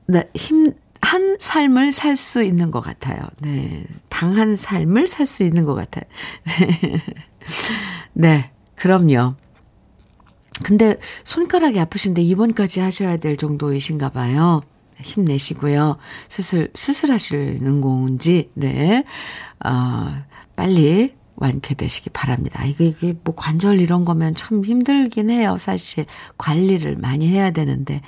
네, 0.07 0.30
힘, 0.34 0.74
한 0.99 1.38
삶을 1.39 1.91
살 1.91 2.15
수 2.15 2.41
있는 2.41 2.71
것 2.71 2.82
같아요. 2.82 3.21
네. 3.39 3.84
당한 4.09 4.55
삶을 4.55 5.07
살 5.07 5.28
수 5.28 5.43
있는 5.43 5.65
것 5.65 5.76
같아요. 5.76 6.05
네. 6.45 7.03
네. 8.13 8.53
그럼요. 8.76 9.36
근데 10.63 10.97
손가락이 11.24 11.80
아프신데 11.80 12.21
입원까지 12.21 12.80
하셔야 12.80 13.17
될 13.17 13.38
정도이신가 13.38 14.09
봐요. 14.09 14.61
힘내시고요. 14.99 15.97
수술, 16.30 16.69
수술하시는 16.76 17.82
건지, 17.82 18.49
네. 18.53 19.03
어, 19.65 20.24
빨리 20.55 21.13
완쾌되시기 21.36 22.11
바랍니다. 22.11 22.63
이게, 22.65 22.86
이게 22.86 23.13
뭐 23.24 23.36
관절 23.36 23.80
이런 23.80 24.05
거면 24.05 24.36
참 24.36 24.63
힘들긴 24.63 25.30
해요. 25.30 25.57
사실 25.59 26.05
관리를 26.38 26.95
많이 26.97 27.28
해야 27.28 27.51
되는데. 27.51 28.01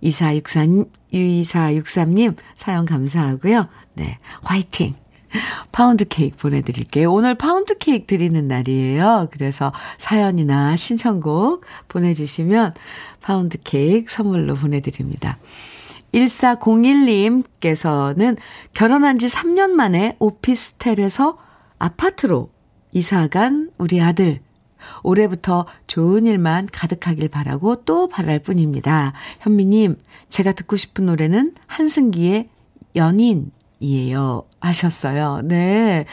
2463, 0.00 0.86
2463님 1.12 2.36
사연 2.54 2.86
감사하고요. 2.86 3.68
네. 3.94 4.18
화이팅! 4.42 4.94
파운드 5.72 6.04
케이크 6.06 6.36
보내드릴게요. 6.36 7.12
오늘 7.12 7.34
파운드 7.34 7.76
케이크 7.78 8.06
드리는 8.06 8.46
날이에요. 8.46 9.26
그래서 9.30 9.72
사연이나 9.98 10.76
신청곡 10.76 11.64
보내주시면 11.88 12.74
파운드 13.20 13.58
케이크 13.62 14.12
선물로 14.12 14.54
보내드립니다. 14.54 15.38
1401님께서는 16.14 18.36
결혼한 18.74 19.18
지 19.18 19.28
3년 19.28 19.70
만에 19.70 20.16
오피스텔에서 20.18 21.38
아파트로 21.78 22.50
이사간 22.92 23.70
우리 23.78 24.00
아들. 24.00 24.40
올해부터 25.02 25.66
좋은 25.86 26.26
일만 26.26 26.68
가득하길 26.72 27.28
바라고 27.28 27.84
또 27.84 28.08
바랄 28.08 28.40
뿐입니다. 28.40 29.12
현미님, 29.40 29.96
제가 30.30 30.52
듣고 30.52 30.76
싶은 30.76 31.04
노래는 31.06 31.54
한승기의 31.66 32.48
연인 32.96 33.52
이에요. 33.80 34.44
하셨어요. 34.60 35.40
네. 35.44 36.04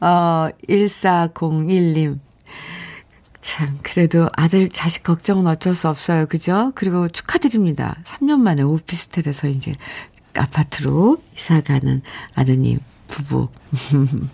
어, 0.00 0.48
1401님. 0.68 2.18
참, 3.40 3.78
그래도 3.82 4.28
아들, 4.36 4.68
자식 4.68 5.02
걱정은 5.02 5.46
어쩔 5.46 5.74
수 5.74 5.88
없어요. 5.88 6.26
그죠? 6.26 6.72
그리고 6.74 7.08
축하드립니다. 7.08 7.96
3년 8.04 8.40
만에 8.40 8.62
오피스텔에서 8.62 9.48
이제 9.48 9.72
아파트로 10.34 11.18
이사가는 11.34 12.02
아드님, 12.34 12.80
부부. 13.08 13.48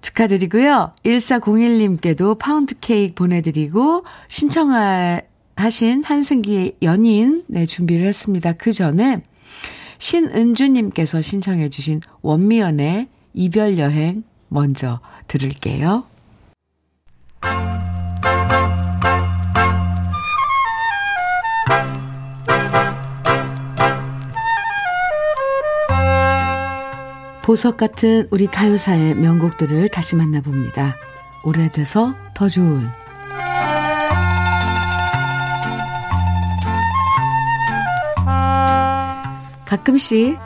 축하드리고요. 0.00 0.92
1401님께도 1.04 2.38
파운드 2.38 2.74
케이크 2.80 3.14
보내드리고, 3.14 4.04
신청하신 4.28 6.04
한승기의 6.04 6.76
연인, 6.82 7.44
네, 7.48 7.66
준비를 7.66 8.06
했습니다. 8.06 8.52
그 8.52 8.72
전에, 8.72 9.22
신은주님께서 9.98 11.22
신청해 11.22 11.70
주신 11.70 12.00
원미연의 12.22 13.08
이별 13.34 13.78
여행 13.78 14.24
먼저 14.48 15.00
들을게요. 15.28 16.04
보석 27.42 27.76
같은 27.76 28.26
우리 28.32 28.48
가요사의 28.48 29.14
명곡들을 29.14 29.88
다시 29.90 30.16
만나봅니다. 30.16 30.96
오래돼서 31.44 32.12
더 32.34 32.48
좋은 32.48 32.88
가끔씩 39.66 40.38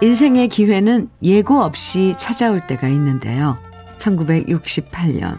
인생의 0.00 0.48
기회는 0.48 1.10
예고 1.22 1.60
없이 1.60 2.14
찾아올 2.16 2.66
때가 2.66 2.88
있는데요. 2.88 3.58
1968년 3.98 5.36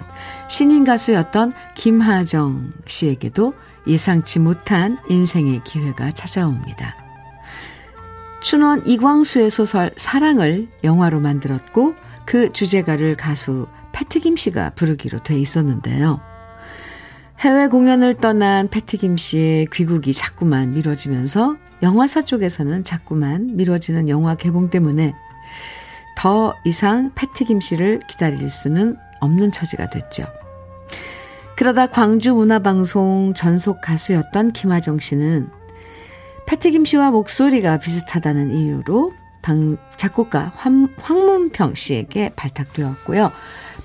신인 0.47 0.83
가수였던 0.83 1.53
김하정 1.75 2.73
씨에게도 2.85 3.53
예상치 3.87 4.39
못한 4.39 4.99
인생의 5.09 5.63
기회가 5.63 6.11
찾아옵니다. 6.11 6.95
춘원 8.41 8.85
이광수의 8.85 9.49
소설 9.49 9.91
사랑을 9.97 10.67
영화로 10.83 11.19
만들었고 11.19 11.95
그 12.25 12.51
주제가를 12.51 13.15
가수 13.15 13.67
패트김 13.91 14.35
씨가 14.35 14.71
부르기로 14.71 15.23
돼 15.23 15.37
있었는데요. 15.39 16.21
해외 17.39 17.67
공연을 17.67 18.15
떠난 18.15 18.67
패트김 18.67 19.17
씨의 19.17 19.67
귀국이 19.73 20.13
자꾸만 20.13 20.73
미뤄지면서 20.73 21.57
영화사 21.81 22.21
쪽에서는 22.21 22.83
자꾸만 22.83 23.55
미뤄지는 23.55 24.09
영화 24.09 24.35
개봉 24.35 24.69
때문에 24.69 25.13
더 26.15 26.55
이상 26.63 27.11
패트 27.15 27.45
김 27.45 27.59
씨를 27.59 28.01
기다릴 28.07 28.49
수는 28.49 28.95
없는 29.19 29.51
처지가 29.51 29.89
됐죠. 29.89 30.23
그러다 31.55 31.87
광주 31.87 32.33
문화방송 32.33 33.33
전속 33.35 33.81
가수였던 33.81 34.51
김하정 34.51 34.99
씨는 34.99 35.49
패트 36.47 36.71
김 36.71 36.85
씨와 36.85 37.11
목소리가 37.11 37.77
비슷하다는 37.77 38.51
이유로 38.51 39.13
방, 39.41 39.77
작곡가 39.97 40.51
황, 40.55 40.89
황문평 40.97 41.75
씨에게 41.75 42.31
발탁되었고요. 42.35 43.31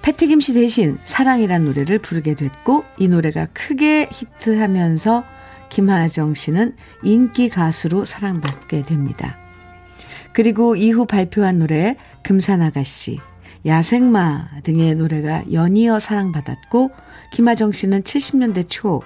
패트 0.03 0.27
김씨 0.27 0.55
대신 0.55 0.99
사랑이란 1.05 1.65
노래를 1.65 1.99
부르게 1.99 2.35
됐고 2.35 2.85
이 2.99 3.09
노래가 3.09 3.47
크게 3.53 4.09
히트하면서 4.13 5.25
김하정 5.71 6.35
씨는 6.35 6.75
인기 7.03 7.49
가수로 7.49 8.05
사랑받게 8.05 8.83
됩니다. 8.85 9.37
그리고 10.33 10.77
이후 10.77 11.07
발표한 11.07 11.59
노래 11.59 11.97
금산아가씨, 12.23 13.19
야생마 13.65 14.63
등의 14.63 14.95
노래가 14.95 15.43
연이어 15.51 15.99
사랑받았고 15.99 16.91
김하정 17.33 17.73
씨는 17.73 18.03
70년대 18.03 18.67
초 18.69 19.03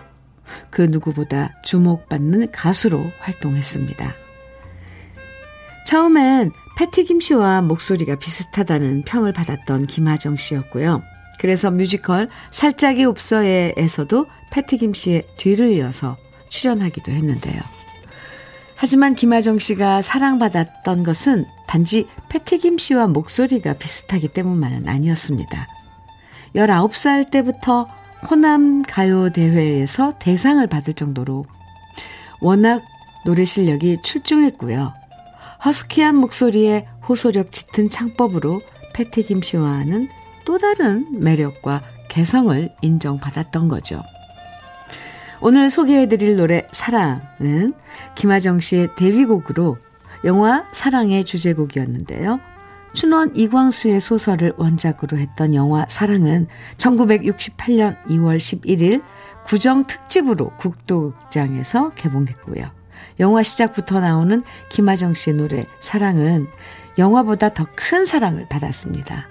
그 0.70 0.82
누구보다 0.82 1.54
주목받는 1.62 2.52
가수로 2.52 3.02
활동했습니다. 3.20 4.14
처음엔 5.86 6.52
패티 6.76 7.04
김 7.04 7.20
씨와 7.20 7.62
목소리가 7.62 8.16
비슷하다는 8.16 9.02
평을 9.02 9.32
받았던 9.32 9.86
김하정 9.86 10.36
씨였고요. 10.36 11.02
그래서 11.38 11.70
뮤지컬 11.70 12.28
살짝이 12.50 13.04
없어에에서도 13.04 14.26
패티 14.50 14.78
김 14.78 14.94
씨의 14.94 15.24
뒤를 15.36 15.72
이어서 15.72 16.16
출연하기도 16.50 17.10
했는데요. 17.10 17.60
하지만 18.76 19.14
김하정 19.14 19.58
씨가 19.58 20.02
사랑받았던 20.02 21.02
것은 21.02 21.44
단지 21.66 22.06
패티김 22.28 22.78
씨와 22.78 23.06
목소리가 23.06 23.74
비슷하기 23.74 24.28
때문만은 24.28 24.88
아니었습니다. 24.88 25.66
19살 26.54 27.30
때부터 27.30 27.88
호남 28.28 28.82
가요 28.82 29.30
대회에서 29.30 30.14
대상을 30.18 30.66
받을 30.66 30.94
정도로 30.94 31.46
워낙 32.40 32.82
노래 33.24 33.44
실력이 33.44 33.98
출중했고요. 34.02 34.92
허스키한 35.64 36.16
목소리에 36.16 36.86
호소력 37.08 37.52
짙은 37.52 37.88
창법으로 37.88 38.62
패티김 38.94 39.42
씨와는 39.42 40.08
또 40.44 40.58
다른 40.58 41.06
매력과 41.20 41.82
개성을 42.08 42.74
인정받았던 42.80 43.68
거죠. 43.68 44.02
오늘 45.42 45.70
소개해드릴 45.70 46.36
노래 46.36 46.68
사랑은 46.70 47.72
김하정 48.14 48.60
씨의 48.60 48.94
데뷔곡으로 48.96 49.78
영화 50.24 50.66
사랑의 50.72 51.24
주제곡이었는데요. 51.24 52.40
춘원 52.92 53.34
이광수의 53.34 54.00
소설을 54.00 54.52
원작으로 54.58 55.16
했던 55.16 55.54
영화 55.54 55.86
사랑은 55.88 56.46
1968년 56.76 57.96
2월 58.06 58.36
11일 58.36 59.02
구정 59.44 59.86
특집으로 59.86 60.50
국도극장에서 60.58 61.90
개봉했고요. 61.90 62.64
영화 63.20 63.42
시작부터 63.42 64.00
나오는 64.00 64.42
김하정 64.68 65.14
씨의 65.14 65.36
노래 65.36 65.66
사랑은 65.80 66.48
영화보다 66.98 67.54
더 67.54 67.66
큰 67.74 68.04
사랑을 68.04 68.46
받았습니다. 68.48 69.26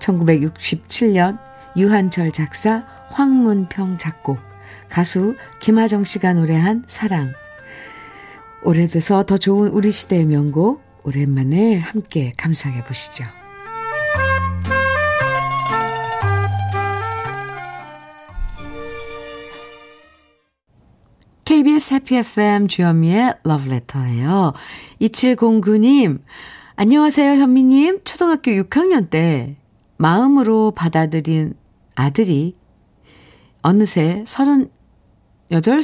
1967년 0.00 1.38
유한철 1.76 2.32
작사, 2.32 2.84
황문평 3.10 3.98
작곡, 3.98 4.38
가수 4.88 5.36
김하정 5.60 6.04
씨가 6.04 6.34
노래한 6.34 6.84
사랑. 6.86 7.32
오래돼서 8.62 9.22
더 9.24 9.38
좋은 9.38 9.68
우리 9.68 9.90
시대의 9.90 10.26
명곡, 10.26 10.82
오랜만에 11.04 11.78
함께 11.78 12.32
감상해 12.36 12.84
보시죠. 12.84 13.24
KBS 21.44 21.94
해피 21.94 22.16
FM 22.16 22.68
주현미의 22.68 23.36
러브레터예요. 23.42 24.52
2709님, 25.00 26.20
안녕하세요 26.76 27.40
현미님. 27.40 28.00
초등학교 28.04 28.50
6학년 28.50 29.08
때 29.08 29.56
마음으로 29.96 30.72
받아들인 30.72 31.54
아들이 31.94 32.54
어느새 33.62 34.24
38, 34.26 35.80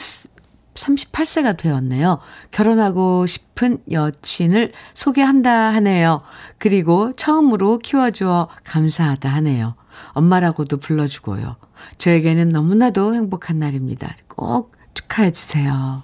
38세가 0.75 1.57
되었네요. 1.57 2.19
결혼하고 2.51 3.27
싶은 3.27 3.79
여친을 3.91 4.73
소개한다 4.95 5.73
하네요. 5.75 6.23
그리고 6.59 7.13
처음으로 7.13 7.79
키워주어 7.79 8.49
감사하다 8.65 9.29
하네요. 9.29 9.75
엄마라고도 10.13 10.79
불러주고요. 10.79 11.57
저에게는 11.99 12.49
너무나도 12.49 13.15
행복한 13.15 13.59
날입니다. 13.59 14.17
꼭 14.29 14.73
축하해 14.95 15.31
주세요. 15.31 16.03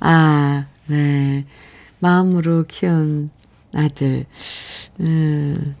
아, 0.00 0.66
네. 0.86 1.46
마음으로 1.98 2.64
키운 2.68 3.30
아들. 3.74 4.26
음, 5.00 5.76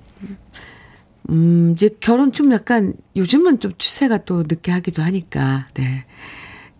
음, 1.30 1.72
이제 1.72 1.90
결혼 2.00 2.32
좀 2.32 2.52
약간, 2.52 2.94
요즘은 3.16 3.60
좀 3.60 3.72
추세가 3.78 4.18
또 4.18 4.42
늦게 4.42 4.72
하기도 4.72 5.02
하니까, 5.02 5.66
네. 5.74 6.04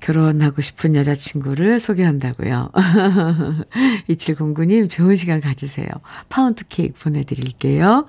결혼하고 0.01 0.61
싶은 0.61 0.95
여자친구를 0.95 1.81
소개한다고요. 1.81 2.71
2709님, 4.11 4.91
좋은 4.91 5.17
시간 5.17 5.41
가지세요. 5.41 5.89
파운드 6.29 6.65
케이크 6.69 6.93
보내드릴게요. 7.03 8.07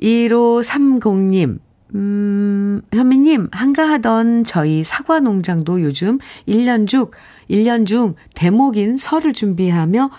1530님, 0.00 1.58
음, 1.94 2.80
현미님, 2.92 3.48
한가하던 3.52 4.44
저희 4.44 4.82
사과 4.82 5.20
농장도 5.20 5.82
요즘 5.82 6.18
1년 6.48 6.88
중, 6.88 7.10
1년 7.50 7.86
중 7.86 8.14
대목인 8.34 8.96
설을 8.96 9.34
준비하며 9.34 10.10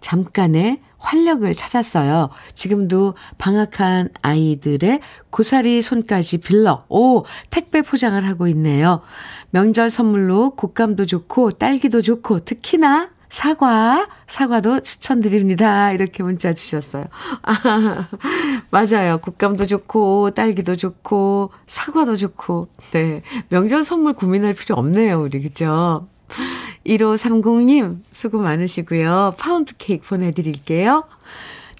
잠깐의 0.00 0.80
활력을 0.98 1.54
찾았어요. 1.54 2.30
지금도 2.54 3.14
방학한 3.38 4.10
아이들의 4.22 5.00
고사리 5.30 5.82
손까지 5.82 6.38
빌러, 6.38 6.84
오, 6.88 7.24
택배 7.50 7.82
포장을 7.82 8.26
하고 8.28 8.48
있네요. 8.48 9.02
명절 9.50 9.90
선물로 9.90 10.50
곶감도 10.56 11.06
좋고, 11.06 11.52
딸기도 11.52 12.02
좋고, 12.02 12.44
특히나 12.44 13.10
사과, 13.30 14.08
사과도 14.26 14.80
추천드립니다. 14.80 15.92
이렇게 15.92 16.22
문자 16.22 16.52
주셨어요. 16.52 17.04
아, 17.42 18.08
맞아요. 18.70 19.18
곶감도 19.18 19.66
좋고, 19.66 20.30
딸기도 20.30 20.76
좋고, 20.76 21.52
사과도 21.66 22.16
좋고. 22.16 22.68
네. 22.92 23.22
명절 23.50 23.84
선물 23.84 24.14
고민할 24.14 24.54
필요 24.54 24.76
없네요, 24.76 25.22
우리. 25.22 25.42
그죠? 25.42 26.06
1530님, 26.88 28.00
수고 28.10 28.38
많으시고요. 28.38 29.34
파운드 29.38 29.74
케이크 29.76 30.08
보내드릴게요. 30.08 31.04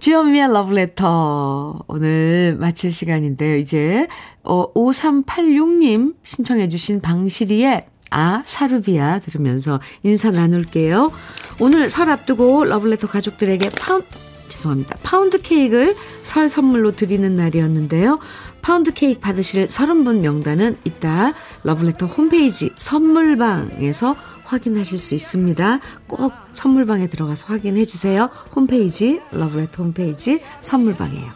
주현미의 0.00 0.52
러브레터. 0.52 1.84
오늘 1.88 2.56
마칠 2.58 2.92
시간인데요. 2.92 3.56
이제, 3.56 4.06
어, 4.44 4.72
5386님 4.74 6.14
신청해주신 6.22 7.00
방실이의 7.00 7.86
아, 8.10 8.42
사루비아 8.46 9.18
들으면서 9.18 9.80
인사 10.02 10.30
나눌게요. 10.30 11.12
오늘 11.60 11.90
설 11.90 12.08
앞두고 12.08 12.64
러브레터 12.64 13.06
가족들에게 13.06 13.68
파운, 13.78 14.02
죄송합니다. 14.48 14.96
파운드 15.02 15.42
케이크를 15.42 15.94
설 16.22 16.48
선물로 16.48 16.92
드리는 16.92 17.36
날이었는데요. 17.36 18.18
파운드 18.62 18.94
케이크 18.94 19.20
받으실 19.20 19.66
30분 19.66 20.20
명단은 20.20 20.78
이따 20.84 21.34
러브레터 21.64 22.06
홈페이지 22.06 22.70
선물방에서 22.76 24.16
확인하실 24.48 24.98
수 24.98 25.14
있습니다. 25.14 25.80
꼭 26.06 26.32
선물방에 26.52 27.08
들어가서 27.08 27.46
확인해 27.46 27.84
주세요. 27.84 28.30
홈페이지, 28.56 29.20
러브레터 29.30 29.82
홈페이지 29.82 30.40
선물방이에요. 30.60 31.30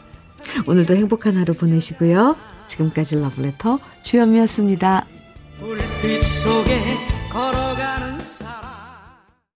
오늘도 0.66 0.94
행복한 0.96 1.36
하루 1.36 1.52
보내시고요. 1.54 2.36
지금까지 2.66 3.16
러브레터 3.16 3.78
주현미였습니다. 4.02 5.06